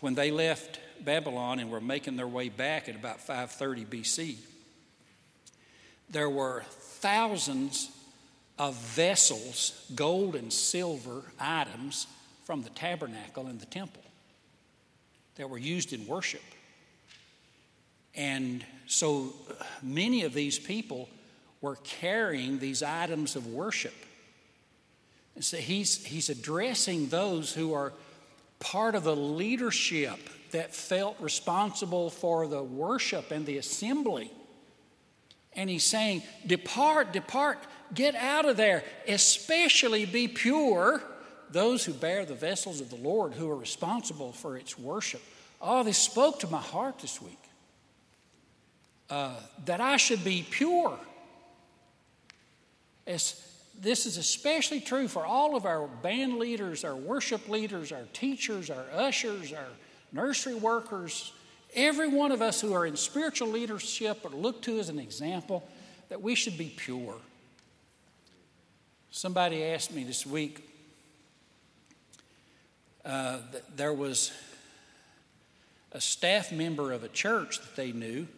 when 0.00 0.14
they 0.14 0.30
left 0.30 0.80
Babylon 1.04 1.58
and 1.58 1.70
were 1.70 1.80
making 1.80 2.16
their 2.16 2.28
way 2.28 2.48
back 2.48 2.88
at 2.88 2.94
about 2.94 3.20
530 3.20 3.84
BC, 3.84 4.36
there 6.10 6.28
were 6.30 6.64
thousands 6.68 7.90
of 8.58 8.74
vessels, 8.74 9.90
gold 9.94 10.36
and 10.36 10.52
silver 10.52 11.22
items 11.40 12.06
from 12.44 12.62
the 12.62 12.70
tabernacle 12.70 13.46
and 13.46 13.60
the 13.60 13.66
temple 13.66 14.02
that 15.36 15.48
were 15.48 15.58
used 15.58 15.92
in 15.92 16.06
worship. 16.06 16.42
And 18.14 18.64
so 18.86 19.32
many 19.82 20.24
of 20.24 20.34
these 20.34 20.58
people 20.58 21.08
were 21.60 21.76
carrying 21.76 22.58
these 22.58 22.82
items 22.82 23.36
of 23.36 23.46
worship. 23.46 23.94
And 25.34 25.44
so 25.44 25.56
he's, 25.56 26.04
he's 26.04 26.28
addressing 26.28 27.08
those 27.08 27.52
who 27.52 27.72
are 27.72 27.92
part 28.58 28.94
of 28.94 29.04
the 29.04 29.16
leadership 29.16 30.18
that 30.52 30.74
felt 30.74 31.16
responsible 31.20 32.10
for 32.10 32.46
the 32.46 32.62
worship 32.62 33.30
and 33.30 33.46
the 33.46 33.58
assembly. 33.58 34.30
And 35.54 35.68
he's 35.68 35.84
saying, 35.84 36.22
Depart, 36.46 37.12
depart, 37.12 37.58
get 37.92 38.14
out 38.14 38.46
of 38.46 38.56
there, 38.56 38.84
especially 39.08 40.06
be 40.06 40.28
pure, 40.28 41.02
those 41.50 41.84
who 41.84 41.92
bear 41.92 42.24
the 42.24 42.34
vessels 42.34 42.80
of 42.80 42.90
the 42.90 42.96
Lord 42.96 43.34
who 43.34 43.50
are 43.50 43.56
responsible 43.56 44.32
for 44.32 44.56
its 44.56 44.78
worship. 44.78 45.22
Oh, 45.60 45.82
this 45.82 45.98
spoke 45.98 46.40
to 46.40 46.48
my 46.48 46.60
heart 46.60 46.98
this 46.98 47.20
week. 47.20 47.38
Uh, 49.10 49.34
that 49.66 49.80
I 49.80 49.98
should 49.98 50.24
be 50.24 50.46
pure. 50.48 50.98
As, 53.06 53.46
this 53.82 54.06
is 54.06 54.16
especially 54.16 54.80
true 54.80 55.08
for 55.08 55.26
all 55.26 55.56
of 55.56 55.66
our 55.66 55.88
band 55.88 56.38
leaders, 56.38 56.84
our 56.84 56.94
worship 56.94 57.48
leaders, 57.48 57.90
our 57.90 58.04
teachers, 58.12 58.70
our 58.70 58.84
ushers, 58.94 59.52
our 59.52 59.66
nursery 60.12 60.54
workers, 60.54 61.32
every 61.74 62.06
one 62.06 62.30
of 62.30 62.40
us 62.40 62.60
who 62.60 62.72
are 62.74 62.86
in 62.86 62.96
spiritual 62.96 63.48
leadership 63.48 64.24
are 64.24 64.28
looked 64.28 64.64
to 64.64 64.78
as 64.78 64.88
an 64.88 65.00
example 65.00 65.66
that 66.10 66.22
we 66.22 66.36
should 66.36 66.56
be 66.56 66.72
pure. 66.76 67.16
Somebody 69.10 69.64
asked 69.64 69.92
me 69.92 70.04
this 70.04 70.24
week, 70.24 70.68
uh, 73.04 73.38
there 73.74 73.92
was 73.92 74.30
a 75.90 76.00
staff 76.00 76.52
member 76.52 76.92
of 76.92 77.02
a 77.02 77.08
church 77.08 77.58
that 77.58 77.74
they 77.74 77.90
knew 77.90 78.28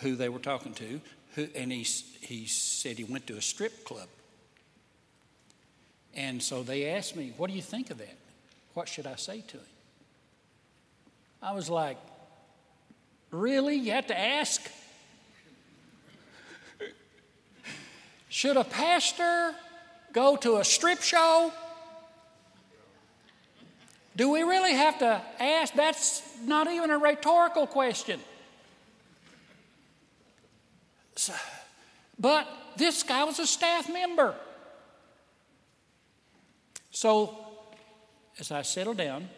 who 0.00 0.14
they 0.14 0.28
were 0.28 0.38
talking 0.38 0.74
to, 0.74 1.00
who, 1.36 1.48
and 1.54 1.72
he, 1.72 1.84
he 2.20 2.44
said 2.44 2.98
he 2.98 3.04
went 3.04 3.26
to 3.28 3.38
a 3.38 3.42
strip 3.42 3.82
club. 3.84 4.08
And 6.14 6.42
so 6.42 6.62
they 6.62 6.90
asked 6.90 7.16
me, 7.16 7.32
What 7.36 7.50
do 7.50 7.56
you 7.56 7.62
think 7.62 7.90
of 7.90 7.98
that? 7.98 8.16
What 8.74 8.88
should 8.88 9.06
I 9.06 9.16
say 9.16 9.40
to 9.40 9.56
him? 9.56 9.64
I 11.42 11.52
was 11.52 11.70
like, 11.70 11.98
Really? 13.30 13.76
You 13.76 13.92
have 13.92 14.08
to 14.08 14.18
ask? 14.18 14.62
Should 18.28 18.56
a 18.56 18.64
pastor 18.64 19.54
go 20.12 20.36
to 20.36 20.58
a 20.58 20.64
strip 20.64 21.02
show? 21.02 21.52
Do 24.16 24.30
we 24.30 24.42
really 24.42 24.72
have 24.72 24.98
to 24.98 25.22
ask? 25.38 25.74
That's 25.74 26.22
not 26.44 26.70
even 26.70 26.90
a 26.90 26.98
rhetorical 26.98 27.66
question. 27.66 28.20
So, 31.16 31.32
but 32.18 32.46
this 32.76 33.02
guy 33.02 33.24
was 33.24 33.38
a 33.38 33.46
staff 33.46 33.92
member. 33.92 34.34
So, 36.90 37.36
as 38.38 38.50
I 38.50 38.62
settle 38.62 38.94
down, 38.94 39.28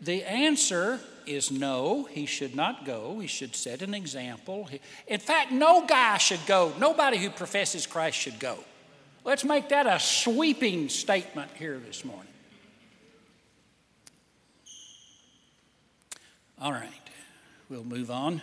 the 0.00 0.24
answer 0.24 1.00
is 1.26 1.50
no, 1.50 2.04
he 2.10 2.26
should 2.26 2.56
not 2.56 2.84
go. 2.84 3.18
He 3.20 3.28
should 3.28 3.54
set 3.54 3.82
an 3.82 3.94
example. 3.94 4.68
In 5.06 5.20
fact, 5.20 5.52
no 5.52 5.86
guy 5.86 6.18
should 6.18 6.44
go. 6.46 6.72
Nobody 6.78 7.18
who 7.18 7.30
professes 7.30 7.86
Christ 7.86 8.18
should 8.18 8.38
go. 8.38 8.58
Let's 9.24 9.44
make 9.44 9.68
that 9.68 9.86
a 9.86 10.00
sweeping 10.00 10.88
statement 10.88 11.52
here 11.56 11.78
this 11.78 12.04
morning. 12.04 12.26
All 16.60 16.72
right, 16.72 16.90
we'll 17.68 17.84
move 17.84 18.10
on. 18.10 18.42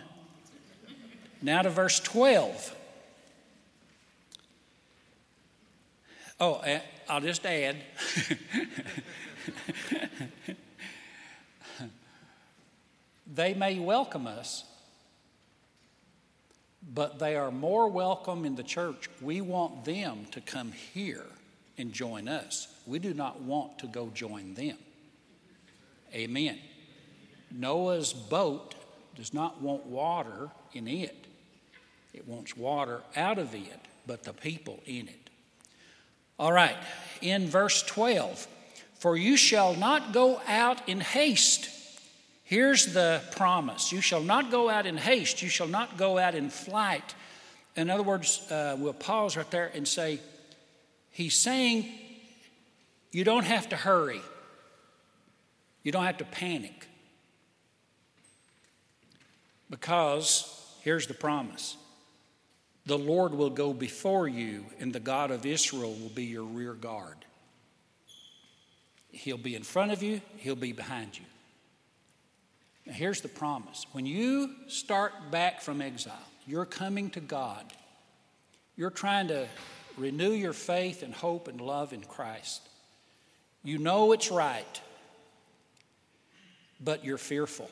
Now 1.42 1.62
to 1.62 1.70
verse 1.70 2.00
12. 2.00 2.76
Oh, 6.38 6.62
I'll 7.10 7.20
just 7.20 7.44
add. 7.44 7.76
they 13.26 13.52
may 13.52 13.80
welcome 13.80 14.28
us, 14.28 14.62
but 16.94 17.18
they 17.18 17.34
are 17.34 17.50
more 17.50 17.88
welcome 17.88 18.44
in 18.44 18.54
the 18.54 18.62
church. 18.62 19.10
We 19.20 19.40
want 19.40 19.84
them 19.84 20.26
to 20.30 20.40
come 20.40 20.70
here 20.70 21.26
and 21.78 21.92
join 21.92 22.28
us. 22.28 22.68
We 22.86 23.00
do 23.00 23.12
not 23.12 23.40
want 23.42 23.80
to 23.80 23.88
go 23.88 24.10
join 24.14 24.54
them. 24.54 24.78
Amen. 26.14 26.60
Noah's 27.50 28.12
boat 28.12 28.76
does 29.16 29.34
not 29.34 29.60
want 29.60 29.84
water 29.84 30.50
in 30.74 30.86
it, 30.86 31.26
it 32.14 32.28
wants 32.28 32.56
water 32.56 33.00
out 33.16 33.40
of 33.40 33.52
it, 33.52 33.80
but 34.06 34.22
the 34.22 34.32
people 34.32 34.80
in 34.86 35.08
it. 35.08 35.29
All 36.40 36.52
right, 36.52 36.76
in 37.20 37.48
verse 37.48 37.82
12, 37.82 38.48
for 38.98 39.14
you 39.14 39.36
shall 39.36 39.74
not 39.74 40.14
go 40.14 40.40
out 40.48 40.88
in 40.88 41.02
haste. 41.02 41.68
Here's 42.44 42.94
the 42.94 43.20
promise 43.32 43.92
you 43.92 44.00
shall 44.00 44.22
not 44.22 44.50
go 44.50 44.70
out 44.70 44.86
in 44.86 44.96
haste, 44.96 45.42
you 45.42 45.50
shall 45.50 45.68
not 45.68 45.98
go 45.98 46.16
out 46.16 46.34
in 46.34 46.48
flight. 46.48 47.14
In 47.76 47.90
other 47.90 48.02
words, 48.02 48.50
uh, 48.50 48.74
we'll 48.78 48.94
pause 48.94 49.36
right 49.36 49.50
there 49.50 49.70
and 49.74 49.86
say, 49.86 50.18
He's 51.10 51.36
saying 51.36 51.84
you 53.12 53.22
don't 53.22 53.44
have 53.44 53.68
to 53.68 53.76
hurry, 53.76 54.22
you 55.82 55.92
don't 55.92 56.06
have 56.06 56.16
to 56.18 56.24
panic. 56.24 56.88
Because 59.68 60.74
here's 60.80 61.06
the 61.06 61.12
promise 61.12 61.76
the 62.86 62.98
Lord 62.98 63.34
will 63.34 63.50
go 63.50 63.72
before 63.72 64.26
you, 64.26 64.64
and 64.78 64.92
the 64.92 65.00
God 65.00 65.30
of 65.30 65.46
Israel 65.46 65.94
will 65.94 66.08
be 66.08 66.24
your 66.24 66.44
rear 66.44 66.72
guard. 66.72 67.16
He'll 69.10 69.36
be 69.38 69.54
in 69.54 69.62
front 69.62 69.92
of 69.92 70.02
you, 70.02 70.20
He'll 70.36 70.56
be 70.56 70.72
behind 70.72 71.18
you. 71.18 71.24
Now, 72.86 72.94
here's 72.94 73.20
the 73.20 73.28
promise 73.28 73.86
when 73.92 74.06
you 74.06 74.54
start 74.68 75.12
back 75.30 75.60
from 75.60 75.82
exile, 75.82 76.14
you're 76.46 76.64
coming 76.64 77.10
to 77.10 77.20
God, 77.20 77.64
you're 78.76 78.90
trying 78.90 79.28
to 79.28 79.46
renew 79.96 80.32
your 80.32 80.52
faith 80.52 81.02
and 81.02 81.14
hope 81.14 81.48
and 81.48 81.60
love 81.60 81.92
in 81.92 82.00
Christ. 82.00 82.62
You 83.62 83.78
know 83.78 84.12
it's 84.12 84.30
right, 84.30 84.80
but 86.82 87.04
you're 87.04 87.18
fearful. 87.18 87.70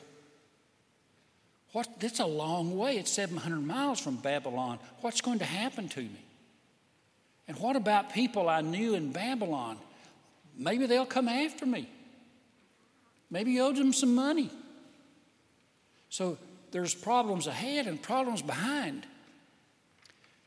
What, 1.71 1.99
that's 1.99 2.19
a 2.19 2.25
long 2.25 2.77
way. 2.77 2.97
It's 2.97 3.11
700 3.11 3.65
miles 3.65 3.99
from 3.99 4.15
Babylon. 4.15 4.79
What's 5.01 5.21
going 5.21 5.39
to 5.39 5.45
happen 5.45 5.87
to 5.89 6.01
me? 6.01 6.25
And 7.47 7.57
what 7.57 7.75
about 7.75 8.13
people 8.13 8.49
I 8.49 8.61
knew 8.61 8.95
in 8.95 9.11
Babylon? 9.11 9.77
Maybe 10.57 10.85
they'll 10.85 11.05
come 11.05 11.27
after 11.27 11.65
me. 11.65 11.89
Maybe 13.29 13.51
you 13.51 13.63
owed 13.63 13.75
them 13.75 13.93
some 13.93 14.15
money. 14.15 14.49
So 16.09 16.37
there's 16.71 16.95
problems 16.95 17.47
ahead 17.47 17.85
and 17.87 18.01
problems 18.01 18.41
behind. 18.41 19.05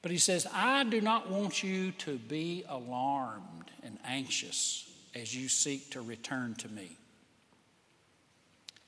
But 0.02 0.10
he 0.10 0.18
says, 0.18 0.46
I 0.52 0.82
do 0.84 1.00
not 1.00 1.30
want 1.30 1.62
you 1.62 1.92
to 1.92 2.18
be 2.18 2.64
alarmed 2.68 3.70
and 3.84 3.98
anxious 4.04 4.90
as 5.14 5.34
you 5.34 5.48
seek 5.48 5.90
to 5.90 6.00
return 6.00 6.56
to 6.56 6.68
me. 6.68 6.96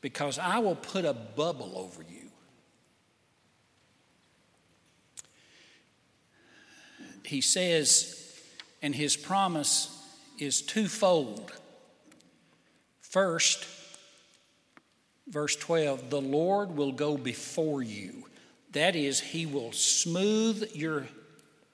because 0.04 0.38
I 0.38 0.58
will 0.58 0.74
put 0.76 1.06
a 1.06 1.14
bubble 1.14 1.72
over 1.76 2.02
you. 2.02 2.23
He 7.24 7.40
says, 7.40 8.20
and 8.82 8.94
his 8.94 9.16
promise 9.16 9.90
is 10.38 10.62
twofold. 10.62 11.52
First, 13.00 13.66
verse 15.28 15.56
12, 15.56 16.10
the 16.10 16.20
Lord 16.20 16.76
will 16.76 16.92
go 16.92 17.16
before 17.16 17.82
you. 17.82 18.26
That 18.72 18.96
is, 18.96 19.20
he 19.20 19.46
will 19.46 19.72
smooth 19.72 20.70
your 20.74 21.06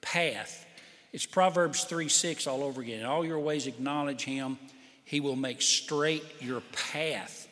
path. 0.01 0.65
It's 1.11 1.25
Proverbs 1.25 1.83
3 1.83 2.07
6 2.07 2.47
all 2.47 2.63
over 2.63 2.81
again. 2.81 2.99
In 3.01 3.05
all 3.05 3.25
your 3.25 3.39
ways 3.39 3.67
acknowledge 3.67 4.23
him, 4.23 4.57
he 5.03 5.19
will 5.19 5.35
make 5.35 5.61
straight 5.61 6.23
your 6.39 6.61
path. 6.71 7.47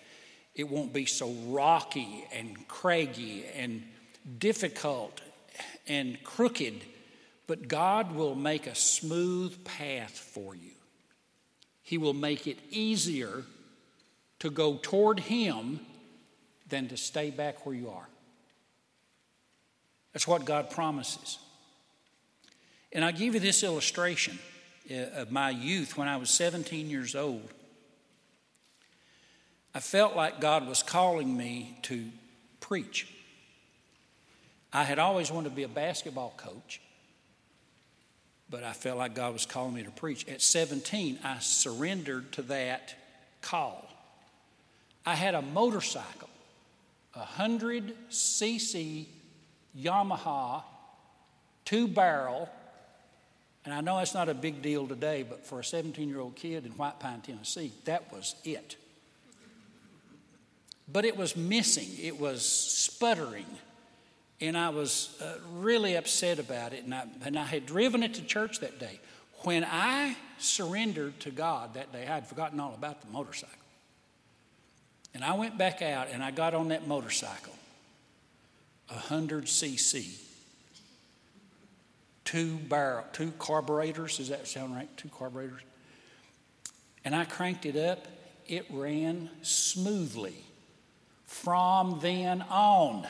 It 0.56 0.70
won't 0.70 0.94
be 0.94 1.06
so 1.06 1.32
rocky 1.48 2.26
and 2.34 2.68
craggy 2.68 3.46
and 3.56 3.84
difficult 4.38 5.20
and 5.88 6.22
crooked, 6.24 6.82
but 7.50 7.68
God 7.68 8.14
will 8.14 8.36
make 8.36 8.68
a 8.68 8.76
smooth 8.76 9.66
path 9.66 10.12
for 10.12 10.54
you. 10.54 10.70
He 11.82 11.98
will 11.98 12.14
make 12.14 12.46
it 12.46 12.60
easier 12.70 13.44
to 14.38 14.52
go 14.52 14.78
toward 14.80 15.20
Him 15.20 15.80
than 16.68 16.88
to 16.90 16.96
stay 16.96 17.32
back 17.32 17.66
where 17.66 17.74
you 17.74 17.90
are. 17.90 18.08
That's 20.14 20.28
what 20.28 20.46
God 20.46 20.70
promises. 20.70 21.40
And 22.94 23.04
I 23.04 23.12
give 23.12 23.34
you 23.34 23.40
this 23.40 23.64
illustration 23.64 24.38
uh, 24.92 25.22
of 25.22 25.32
my 25.32 25.50
youth 25.50 25.98
when 25.98 26.08
I 26.08 26.18
was 26.18 26.30
17 26.30 26.88
years 26.88 27.16
old. 27.16 27.50
I 29.74 29.80
felt 29.80 30.16
like 30.16 30.40
God 30.40 30.68
was 30.68 30.84
calling 30.84 31.36
me 31.36 31.80
to 31.82 32.10
preach. 32.60 33.12
I 34.72 34.84
had 34.84 35.00
always 35.00 35.32
wanted 35.32 35.50
to 35.50 35.56
be 35.56 35.64
a 35.64 35.68
basketball 35.68 36.36
coach, 36.38 36.80
but 38.50 38.64
I 38.64 38.74
felt 38.74 38.98
like 38.98 39.14
God 39.14 39.34
was 39.34 39.46
calling 39.46 39.74
me 39.74 39.84
to 39.84 39.92
preach. 39.92 40.28
At 40.28 40.42
17, 40.42 41.20
I 41.24 41.40
surrendered 41.40 42.32
to 42.34 42.42
that 42.44 42.96
call. 43.42 43.88
I 45.06 45.16
had 45.16 45.36
a 45.36 45.42
motorcycle, 45.42 46.30
a 47.16 47.20
100 47.20 47.94
cc 48.10 49.06
Yamaha 49.78 50.64
two 51.66 51.88
barrel 51.88 52.50
and 53.66 53.74
I 53.74 53.82
know 53.82 53.98
that's 53.98 54.14
not 54.14 54.30
a 54.30 54.34
big 54.34 54.62
deal 54.62 54.88
today, 54.88 55.24
but 55.28 55.46
for 55.46 55.60
a 55.60 55.64
17 55.64 56.08
year 56.08 56.20
old 56.20 56.36
kid 56.36 56.66
in 56.66 56.72
White 56.72 57.00
Pine, 57.00 57.22
Tennessee, 57.22 57.72
that 57.86 58.12
was 58.12 58.36
it. 58.44 58.78
But 60.92 61.06
it 61.06 61.16
was 61.16 61.36
missing, 61.36 61.88
it 62.02 62.20
was 62.20 62.44
sputtering. 62.44 63.46
And 64.42 64.58
I 64.58 64.70
was 64.70 65.18
uh, 65.22 65.34
really 65.54 65.96
upset 65.96 66.40
about 66.40 66.74
it. 66.74 66.84
And 66.84 66.94
I, 66.94 67.04
and 67.26 67.38
I 67.38 67.44
had 67.44 67.66
driven 67.66 68.04
it 68.04 68.14
to 68.16 68.22
church 68.24 68.60
that 68.60 68.80
day. 68.80 69.00
When 69.44 69.66
I 69.66 70.16
surrendered 70.38 71.20
to 71.22 71.32
God 71.32 71.74
that 71.74 71.92
day, 71.92 72.04
I 72.04 72.16
had 72.16 72.28
forgotten 72.28 72.60
all 72.60 72.74
about 72.74 73.02
the 73.02 73.08
motorcycle. 73.12 73.56
And 75.14 75.24
I 75.24 75.34
went 75.34 75.58
back 75.58 75.82
out 75.82 76.08
and 76.12 76.24
I 76.24 76.32
got 76.32 76.54
on 76.54 76.70
that 76.70 76.88
motorcycle, 76.88 77.54
100 78.88 79.46
cc 79.46 80.20
two 82.30 82.58
barrel, 82.58 83.04
two 83.12 83.32
carburetors. 83.40 84.18
Does 84.18 84.30
that 84.30 84.48
sound 84.48 84.76
right? 84.76 84.88
Two 84.98 85.10
carburetors. 85.10 85.62
And 87.04 87.16
I 87.16 87.26
cranked 87.26 87.66
it 87.66 87.76
up. 87.76 88.08
It 88.46 88.68
ran 88.70 89.32
smoothly 89.42 90.36
from 91.26 91.98
then 92.04 92.44
on. 92.44 93.08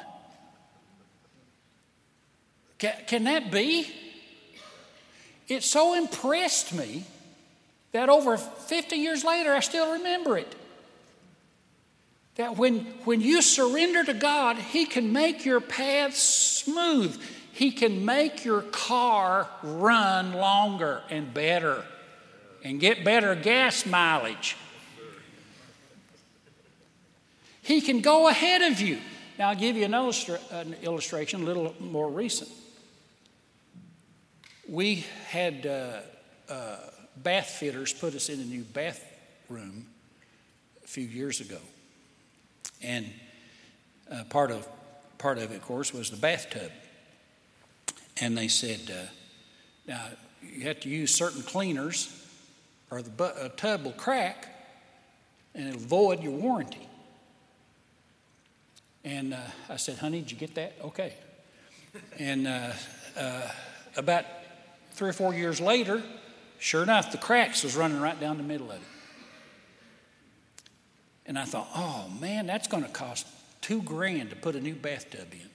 Can, 2.80 2.94
can 3.08 3.24
that 3.26 3.52
be? 3.52 3.88
It 5.48 5.64
so 5.64 5.96
impressed 5.96 6.74
me 6.74 7.04
that 7.92 8.10
over 8.10 8.38
50 8.38 8.96
years 8.96 9.24
later, 9.24 9.54
I 9.54 9.60
still 9.60 9.94
remember 9.94 10.38
it. 10.38 10.56
That 12.36 12.56
when, 12.56 12.80
when 13.04 13.20
you 13.20 13.42
surrender 13.42 14.04
to 14.06 14.14
God, 14.14 14.58
He 14.58 14.86
can 14.86 15.12
make 15.12 15.44
your 15.46 15.60
path 15.60 16.16
smooth. 16.16 17.20
He 17.52 17.72
can 17.72 18.06
make 18.06 18.46
your 18.46 18.62
car 18.62 19.50
run 19.62 20.34
longer 20.34 21.02
and 21.10 21.34
better 21.34 21.84
and 22.64 22.80
get 22.80 23.04
better 23.04 23.36
gas 23.36 23.86
mileage. 23.86 24.56
He 27.62 27.82
can 27.82 28.02
go 28.02 28.30
ahead 28.30 28.72
of 28.72 28.80
you. 28.80 29.00
Now, 29.38 29.50
I'll 29.50 29.56
give 29.56 29.76
you 29.76 29.86
an, 29.86 29.92
illustra- 29.92 30.40
an 30.52 30.76
illustration, 30.82 31.42
a 31.42 31.46
little 31.46 31.76
more 31.80 32.10
recent. 32.10 32.50
We 34.70 35.04
had 35.30 35.66
uh, 35.66 36.02
uh, 36.48 36.78
bath 37.18 37.50
fitters 37.50 37.92
put 37.92 38.14
us 38.14 38.30
in 38.30 38.40
a 38.40 38.46
new 38.46 38.62
bathroom 38.62 39.88
a 40.84 40.88
few 40.88 41.06
years 41.06 41.42
ago. 41.42 41.58
And 42.84 43.10
uh, 44.12 44.26
part, 44.30 44.52
of, 44.52 44.68
part 45.18 45.40
of 45.40 45.52
it, 45.52 45.56
of 45.56 45.62
course, 45.64 45.92
was 45.92 46.12
the 46.12 46.18
bathtub. 46.18 46.72
And 48.22 48.38
they 48.38 48.48
said, 48.48 48.80
uh, 48.92 49.08
now 49.88 50.06
you 50.44 50.68
have 50.68 50.80
to 50.82 50.90
use 50.90 51.16
certain 51.16 51.42
cleaners 51.42 52.16
or 52.92 53.02
the 53.02 53.10
bu- 53.10 53.50
tub 53.58 53.86
will 53.86 53.92
crack 53.94 54.50
and 55.56 55.68
it'll 55.68 55.80
void 55.80 56.22
your 56.22 56.34
warranty. 56.34 56.88
And 59.04 59.34
uh, 59.34 59.40
I 59.68 59.78
said, 59.78 59.98
honey, 59.98 60.22
did 60.22 60.32
you 60.32 60.38
get 60.38 60.54
that? 60.54 60.76
Okay. 60.84 61.16
And 62.20 62.46
uh, 62.46 62.72
uh, 63.18 63.52
about 63.98 64.26
three 64.92 65.10
or 65.10 65.14
four 65.14 65.34
years 65.34 65.60
later, 65.60 66.02
sure 66.60 66.84
enough, 66.84 67.12
the 67.12 67.18
cracks 67.18 67.64
was 67.64 67.76
running 67.76 68.00
right 68.00 68.20
down 68.20 68.38
the 68.38 68.44
middle 68.44 68.72
of 68.72 68.78
it. 68.78 68.88
And 71.26 71.38
I 71.38 71.46
thought, 71.46 71.68
oh 71.76 72.10
man, 72.20 72.48
that's 72.48 72.68
going 72.68 72.84
to 72.84 72.90
cost 72.90 73.28
two 73.62 73.82
grand 73.82 74.32
to 74.32 74.36
put 74.36 74.56
a 74.56 74.60
new 74.60 74.74
bathtub 74.74 75.28
in. 75.32 75.50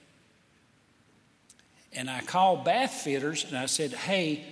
And 1.93 2.09
I 2.09 2.21
called 2.21 2.65
bath 2.65 2.91
fitters 2.91 3.45
and 3.45 3.57
I 3.57 3.65
said, 3.67 3.93
hey, 3.93 4.43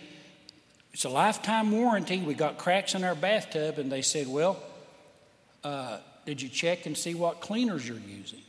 it's 0.93 1.05
a 1.05 1.09
lifetime 1.09 1.71
warranty. 1.71 2.19
We 2.19 2.35
got 2.35 2.57
cracks 2.57 2.93
in 2.93 3.03
our 3.03 3.15
bathtub. 3.15 3.79
And 3.79 3.91
they 3.91 4.01
said, 4.01 4.27
well, 4.27 4.61
uh, 5.63 5.97
did 6.25 6.41
you 6.41 6.49
check 6.49 6.85
and 6.85 6.95
see 6.95 7.15
what 7.15 7.41
cleaners 7.41 7.87
you're 7.87 7.97
using? 7.97 8.41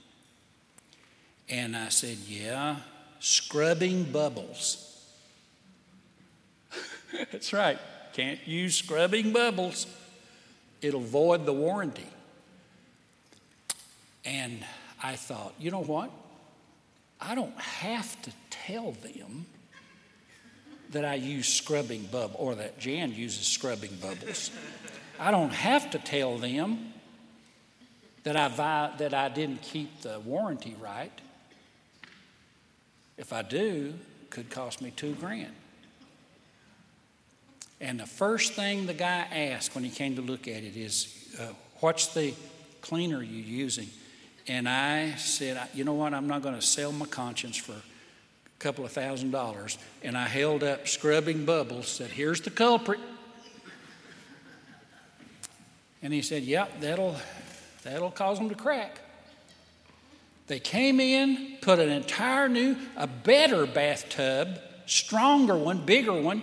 And 1.49 1.77
I 1.77 1.89
said, 1.89 2.19
yeah, 2.29 2.77
scrubbing 3.19 4.05
bubbles. 4.05 4.94
That's 7.31 7.53
right. 7.53 7.79
Can't 8.13 8.39
use 8.47 8.77
scrubbing 8.77 9.33
bubbles. 9.33 9.87
It'll 10.81 11.01
void 11.01 11.47
the 11.47 11.53
warranty. 11.53 12.07
And 14.25 14.65
I 15.03 15.17
thought, 15.17 15.55
you 15.59 15.71
know 15.71 15.83
what? 15.83 16.11
I 17.21 17.35
don't 17.35 17.59
have 17.59 18.21
to 18.23 18.31
tell 18.51 18.93
them 18.93 19.47
that 20.91 21.05
I 21.05 21.15
use 21.15 21.49
scrubbing 21.49 22.05
bubble 22.05 22.37
or 22.39 22.55
that 22.55 22.79
Jan 22.79 23.13
uses 23.13 23.47
scrubbing 23.47 23.97
bubbles. 24.01 24.51
I 25.19 25.31
don't 25.31 25.53
have 25.53 25.91
to 25.91 25.99
tell 25.99 26.39
them 26.39 26.93
that 28.23 28.37
I, 28.37 28.93
that 28.99 29.13
I 29.15 29.29
didn't 29.29 29.63
keep 29.63 30.03
the 30.03 30.21
warranty 30.21 30.77
right. 30.81 31.13
If 33.17 33.33
I 33.33 33.43
do, 33.43 33.95
it 34.23 34.31
could 34.31 34.51
cost 34.51 34.81
me 34.81 34.91
two 34.91 35.15
grand. 35.15 35.55
And 37.85 38.01
the 38.01 38.07
first 38.07 38.55
thing 38.55 38.87
the 38.87 38.95
guy 38.95 39.27
asked 39.31 39.75
when 39.75 39.85
he 39.85 39.91
came 39.91 40.17
to 40.17 40.23
look 40.23 40.49
at 40.49 40.65
it 40.65 40.75
is, 40.75 41.37
uh, 41.39 41.49
What's 41.81 42.15
the 42.15 42.33
cleaner 42.81 43.23
you're 43.23 43.45
using? 43.45 43.89
And 44.49 44.67
I 44.67 45.17
said, 45.17 45.61
You 45.75 45.85
know 45.85 45.93
what? 45.93 46.15
I'm 46.15 46.27
not 46.27 46.41
going 46.41 46.55
to 46.55 46.63
sell 46.63 46.93
my 46.93 47.05
conscience 47.05 47.59
for 47.59 47.73
a 47.73 48.59
couple 48.59 48.87
of 48.87 48.93
thousand 48.93 49.33
dollars, 49.33 49.77
and 50.03 50.17
I 50.17 50.27
held 50.27 50.65
up 50.65 50.89
scrubbing 50.89 51.45
bubbles, 51.45 51.89
said, 51.89 52.09
Here's 52.09 52.41
the 52.41 52.49
culprit. 52.49 53.01
And 56.03 56.11
he 56.11 56.23
said, 56.23 56.43
Yep, 56.43 56.81
that'll, 56.81 57.17
that'll 57.83 58.13
cause 58.13 58.39
them 58.39 58.49
to 58.49 58.55
crack. 58.55 58.99
They 60.47 60.59
came 60.59 61.01
in, 61.01 61.59
put 61.61 61.79
an 61.79 61.91
entire 61.91 62.49
new, 62.49 62.77
a 62.97 63.07
better 63.07 63.67
bathtub, 63.67 64.59
stronger 64.87 65.59
one, 65.59 65.85
bigger 65.85 66.15
one, 66.15 66.43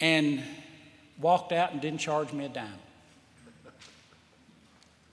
and 0.00 0.42
walked 1.20 1.52
out 1.52 1.72
and 1.72 1.80
didn't 1.80 2.00
charge 2.00 2.32
me 2.32 2.44
a 2.44 2.48
dime. 2.48 2.68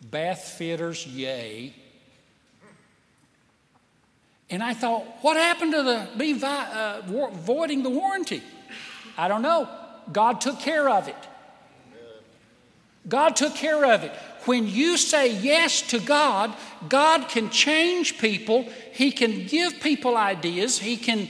Bath 0.09 0.43
fitters, 0.57 1.05
yay. 1.07 1.73
And 4.49 4.63
I 4.63 4.73
thought, 4.73 5.03
what 5.21 5.37
happened 5.37 5.73
to 5.73 5.83
the 5.83 6.07
me 6.15 6.39
uh, 6.43 7.01
voiding 7.05 7.81
the 7.83 7.89
warranty? 7.89 8.43
I 9.17 9.27
don't 9.27 9.41
know. 9.41 9.67
God 10.11 10.39
took 10.41 10.59
care 10.59 10.87
of 10.89 11.07
it. 11.07 11.15
God 13.07 13.35
took 13.35 13.55
care 13.55 13.91
of 13.93 14.03
it. 14.03 14.11
When 14.45 14.67
you 14.67 14.97
say 14.97 15.35
yes 15.35 15.81
to 15.89 15.99
God, 15.99 16.53
God 16.87 17.29
can 17.29 17.49
change 17.49 18.19
people. 18.19 18.67
He 18.93 19.11
can 19.11 19.47
give 19.47 19.79
people 19.79 20.15
ideas. 20.15 20.77
He 20.77 20.97
can, 20.97 21.27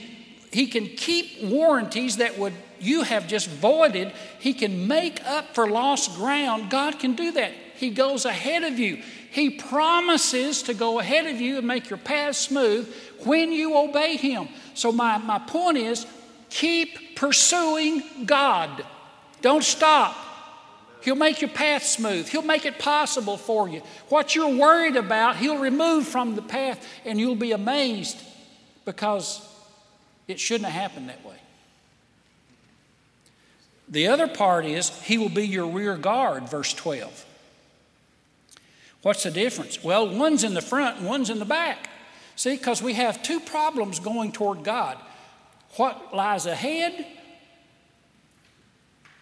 he 0.52 0.66
can 0.66 0.86
keep 0.86 1.42
warranties 1.42 2.18
that 2.18 2.38
would 2.38 2.52
you 2.80 3.02
have 3.02 3.26
just 3.26 3.48
voided. 3.48 4.12
He 4.38 4.52
can 4.52 4.86
make 4.86 5.24
up 5.24 5.54
for 5.54 5.68
lost 5.68 6.14
ground. 6.16 6.70
God 6.70 6.98
can 6.98 7.14
do 7.14 7.32
that. 7.32 7.52
He 7.76 7.90
goes 7.90 8.24
ahead 8.24 8.64
of 8.64 8.78
you. 8.78 9.02
He 9.30 9.50
promises 9.50 10.62
to 10.62 10.74
go 10.74 10.98
ahead 10.98 11.26
of 11.26 11.40
you 11.40 11.58
and 11.58 11.66
make 11.66 11.90
your 11.90 11.98
path 11.98 12.36
smooth 12.36 12.92
when 13.24 13.52
you 13.52 13.76
obey 13.76 14.16
Him. 14.16 14.48
So, 14.74 14.92
my, 14.92 15.18
my 15.18 15.38
point 15.38 15.76
is 15.76 16.06
keep 16.48 17.16
pursuing 17.16 18.02
God. 18.24 18.84
Don't 19.42 19.64
stop. 19.64 20.16
He'll 21.02 21.16
make 21.16 21.40
your 21.40 21.50
path 21.50 21.84
smooth. 21.84 22.28
He'll 22.28 22.42
make 22.42 22.64
it 22.64 22.78
possible 22.78 23.36
for 23.36 23.68
you. 23.68 23.82
What 24.08 24.34
you're 24.34 24.56
worried 24.56 24.96
about, 24.96 25.36
He'll 25.36 25.58
remove 25.58 26.06
from 26.08 26.34
the 26.34 26.42
path, 26.42 26.84
and 27.04 27.20
you'll 27.20 27.36
be 27.36 27.52
amazed 27.52 28.16
because 28.84 29.46
it 30.26 30.40
shouldn't 30.40 30.70
have 30.70 30.90
happened 30.90 31.10
that 31.10 31.24
way. 31.24 31.36
The 33.88 34.08
other 34.08 34.28
part 34.28 34.64
is, 34.64 34.90
He 35.02 35.18
will 35.18 35.28
be 35.28 35.46
your 35.46 35.66
rear 35.66 35.96
guard, 35.96 36.48
verse 36.48 36.74
12. 36.74 37.24
What's 39.02 39.22
the 39.22 39.30
difference? 39.30 39.84
Well, 39.84 40.08
one's 40.08 40.42
in 40.42 40.54
the 40.54 40.60
front 40.60 40.98
and 40.98 41.06
one's 41.06 41.30
in 41.30 41.38
the 41.38 41.44
back. 41.44 41.88
See, 42.34 42.56
because 42.56 42.82
we 42.82 42.94
have 42.94 43.22
two 43.22 43.40
problems 43.40 44.00
going 44.00 44.32
toward 44.32 44.64
God 44.64 44.98
what 45.76 46.14
lies 46.14 46.46
ahead 46.46 47.06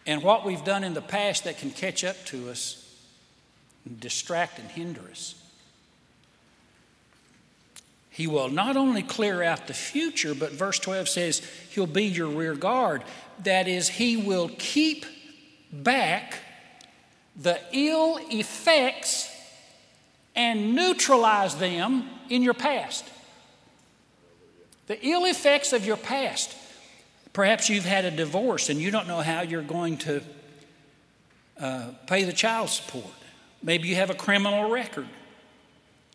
and 0.07 0.23
what 0.23 0.45
we've 0.45 0.65
done 0.65 0.85
in 0.85 0.95
the 0.95 1.03
past 1.03 1.45
that 1.45 1.59
can 1.59 1.71
catch 1.71 2.05
up 2.05 2.17
to 2.27 2.49
us 2.49 2.81
distract 3.99 4.59
and 4.59 4.71
hinder 4.71 5.03
us. 5.11 5.35
He 8.15 8.29
will 8.29 8.49
not 8.49 8.77
only 8.77 9.03
clear 9.03 9.43
out 9.43 9.67
the 9.67 9.75
future, 9.75 10.37
but 10.37 10.53
verse 10.53 10.79
12 10.79 11.09
says 11.09 11.43
he'll 11.71 11.89
be 11.89 12.05
your 12.05 12.29
rear 12.29 12.55
guard. 12.55 13.03
That 13.43 13.67
is, 13.67 13.89
he 13.89 14.17
will 14.17 14.51
keep 14.57 15.05
back 15.73 16.39
the 17.35 17.59
ill 17.73 18.21
effects 18.31 19.29
and 20.37 20.77
neutralize 20.77 21.57
them 21.57 22.09
in 22.31 22.45
your 22.45 22.55
past. 22.55 23.05
The 24.87 25.05
ill 25.05 25.25
effects 25.25 25.73
of 25.73 25.85
your 25.85 25.97
past. 25.97 26.55
Perhaps 27.33 27.69
you've 27.69 27.85
had 27.85 28.05
a 28.05 28.13
divorce 28.13 28.69
and 28.69 28.79
you 28.79 28.93
don't 28.93 29.09
know 29.09 29.23
how 29.23 29.41
you're 29.41 29.61
going 29.61 29.97
to 29.99 30.23
uh, 31.59 31.89
pay 32.07 32.23
the 32.23 32.33
child 32.33 32.69
support. 32.69 33.11
Maybe 33.61 33.89
you 33.89 33.97
have 33.97 34.11
a 34.11 34.15
criminal 34.15 34.71
record 34.71 35.09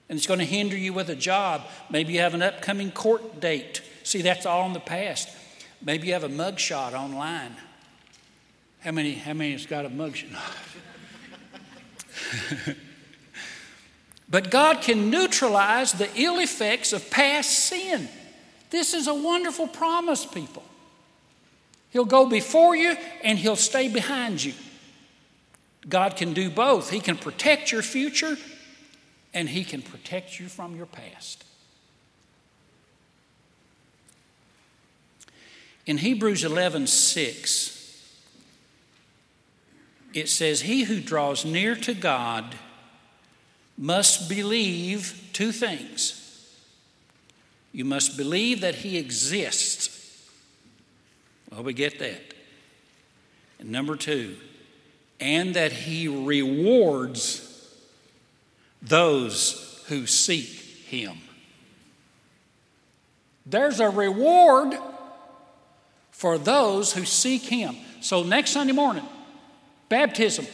and 0.09 0.17
it's 0.17 0.25
going 0.25 0.39
to 0.39 0.45
hinder 0.45 0.75
you 0.75 0.91
with 0.91 1.09
a 1.09 1.15
job. 1.15 1.61
Maybe 1.89 2.13
you 2.13 2.19
have 2.19 2.33
an 2.33 2.41
upcoming 2.41 2.91
court 2.91 3.39
date. 3.39 3.83
See, 4.03 4.23
that's 4.23 4.47
all 4.47 4.65
in 4.65 4.73
the 4.73 4.79
past. 4.79 5.29
Maybe 5.83 6.07
you 6.07 6.13
have 6.13 6.23
a 6.23 6.29
mugshot 6.29 6.93
online. 6.93 7.55
How 8.81 8.91
many, 8.91 9.13
how 9.13 9.33
many 9.33 9.51
has 9.51 9.67
got 9.67 9.85
a 9.85 9.89
mugshot? 9.89 10.35
but 14.29 14.49
God 14.49 14.81
can 14.81 15.11
neutralize 15.11 15.93
the 15.93 16.09
ill 16.15 16.39
effects 16.39 16.91
of 16.91 17.09
past 17.11 17.51
sin. 17.51 18.09
This 18.71 18.95
is 18.95 19.07
a 19.07 19.13
wonderful 19.13 19.67
promise, 19.67 20.25
people. 20.25 20.63
He'll 21.91 22.05
go 22.05 22.27
before 22.27 22.75
you 22.75 22.95
and 23.23 23.37
He'll 23.37 23.55
stay 23.55 23.87
behind 23.87 24.43
you. 24.43 24.53
God 25.87 26.15
can 26.15 26.33
do 26.33 26.49
both. 26.49 26.89
He 26.89 26.99
can 26.99 27.15
protect 27.15 27.71
your 27.71 27.81
future 27.81 28.37
and 29.33 29.49
He 29.49 29.63
can 29.63 29.81
protect 29.81 30.39
you 30.39 30.47
from 30.47 30.75
your 30.75 30.85
past. 30.85 31.45
In 35.85 35.97
Hebrews 35.97 36.43
11 36.43 36.87
6, 36.87 37.75
it 40.13 40.29
says, 40.29 40.61
He 40.61 40.83
who 40.83 40.99
draws 40.99 41.45
near 41.45 41.75
to 41.75 41.93
God 41.93 42.55
must 43.77 44.29
believe 44.29 45.29
two 45.33 45.51
things. 45.51 46.15
You 47.71 47.85
must 47.85 48.17
believe 48.17 48.61
that 48.61 48.75
He 48.75 48.97
exists 48.97 49.99
well, 51.51 51.63
we 51.63 51.73
get 51.73 51.99
that. 51.99 52.21
And 53.59 53.71
number 53.71 53.95
two, 53.95 54.37
and 55.19 55.55
that 55.55 55.71
he 55.71 56.07
rewards 56.07 57.45
those 58.81 59.83
who 59.87 60.05
seek 60.05 60.47
him. 60.47 61.17
There's 63.45 63.79
a 63.79 63.89
reward 63.89 64.77
for 66.11 66.37
those 66.37 66.93
who 66.93 67.05
seek 67.05 67.43
him. 67.43 67.75
So, 68.01 68.23
next 68.23 68.51
Sunday 68.51 68.73
morning, 68.73 69.05
baptism. 69.89 70.45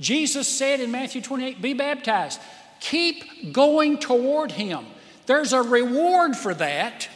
Jesus 0.00 0.48
said 0.48 0.80
in 0.80 0.90
Matthew 0.90 1.22
28, 1.22 1.62
Be 1.62 1.74
baptized. 1.74 2.40
Keep 2.80 3.52
going 3.52 3.98
toward 3.98 4.50
him. 4.50 4.84
There's 5.26 5.52
a 5.52 5.62
reward 5.62 6.36
for 6.36 6.52
that. 6.54 7.08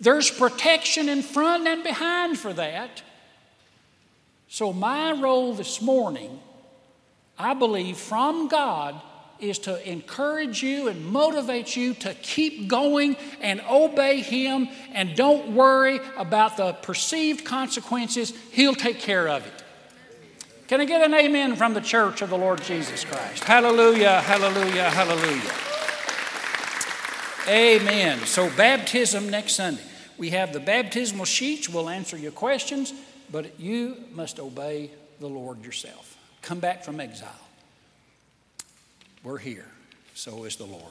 There's 0.00 0.30
protection 0.30 1.08
in 1.08 1.22
front 1.22 1.66
and 1.66 1.82
behind 1.82 2.38
for 2.38 2.52
that. 2.52 3.02
So, 4.48 4.72
my 4.72 5.12
role 5.12 5.54
this 5.54 5.80
morning, 5.80 6.40
I 7.40 7.54
believe 7.54 7.96
from 7.96 8.48
God, 8.48 9.00
is 9.40 9.58
to 9.60 9.90
encourage 9.90 10.62
you 10.62 10.88
and 10.88 11.04
motivate 11.06 11.74
you 11.76 11.94
to 11.94 12.14
keep 12.14 12.68
going 12.68 13.16
and 13.40 13.60
obey 13.70 14.20
Him 14.20 14.68
and 14.92 15.14
don't 15.16 15.54
worry 15.54 16.00
about 16.16 16.56
the 16.56 16.72
perceived 16.74 17.44
consequences. 17.44 18.34
He'll 18.52 18.74
take 18.74 18.98
care 18.98 19.28
of 19.28 19.46
it. 19.46 19.64
Can 20.68 20.80
I 20.80 20.84
get 20.84 21.04
an 21.04 21.14
amen 21.14 21.56
from 21.56 21.74
the 21.74 21.80
church 21.80 22.22
of 22.22 22.30
the 22.30 22.38
Lord 22.38 22.62
Jesus 22.62 23.04
Christ? 23.04 23.42
Hallelujah, 23.44 24.20
hallelujah, 24.20 24.90
hallelujah. 24.90 25.50
Amen. 27.48 28.18
So, 28.26 28.48
baptism 28.56 29.30
next 29.30 29.54
Sunday. 29.54 29.82
We 30.16 30.30
have 30.30 30.52
the 30.52 30.60
baptismal 30.60 31.24
sheets. 31.24 31.68
We'll 31.68 31.88
answer 31.88 32.16
your 32.16 32.30
questions, 32.30 32.92
but 33.32 33.58
you 33.58 33.96
must 34.12 34.38
obey 34.38 34.90
the 35.18 35.28
Lord 35.28 35.64
yourself. 35.64 36.09
Come 36.42 36.60
back 36.60 36.84
from 36.84 37.00
exile. 37.00 37.28
We're 39.22 39.38
here. 39.38 39.66
So 40.14 40.44
is 40.44 40.56
the 40.56 40.66
Lord. 40.66 40.82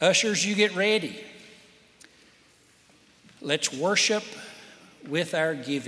Ushers, 0.00 0.44
you 0.44 0.54
get 0.54 0.74
ready. 0.74 1.18
Let's 3.40 3.72
worship 3.72 4.24
with 5.08 5.34
our 5.34 5.54
giving. 5.54 5.82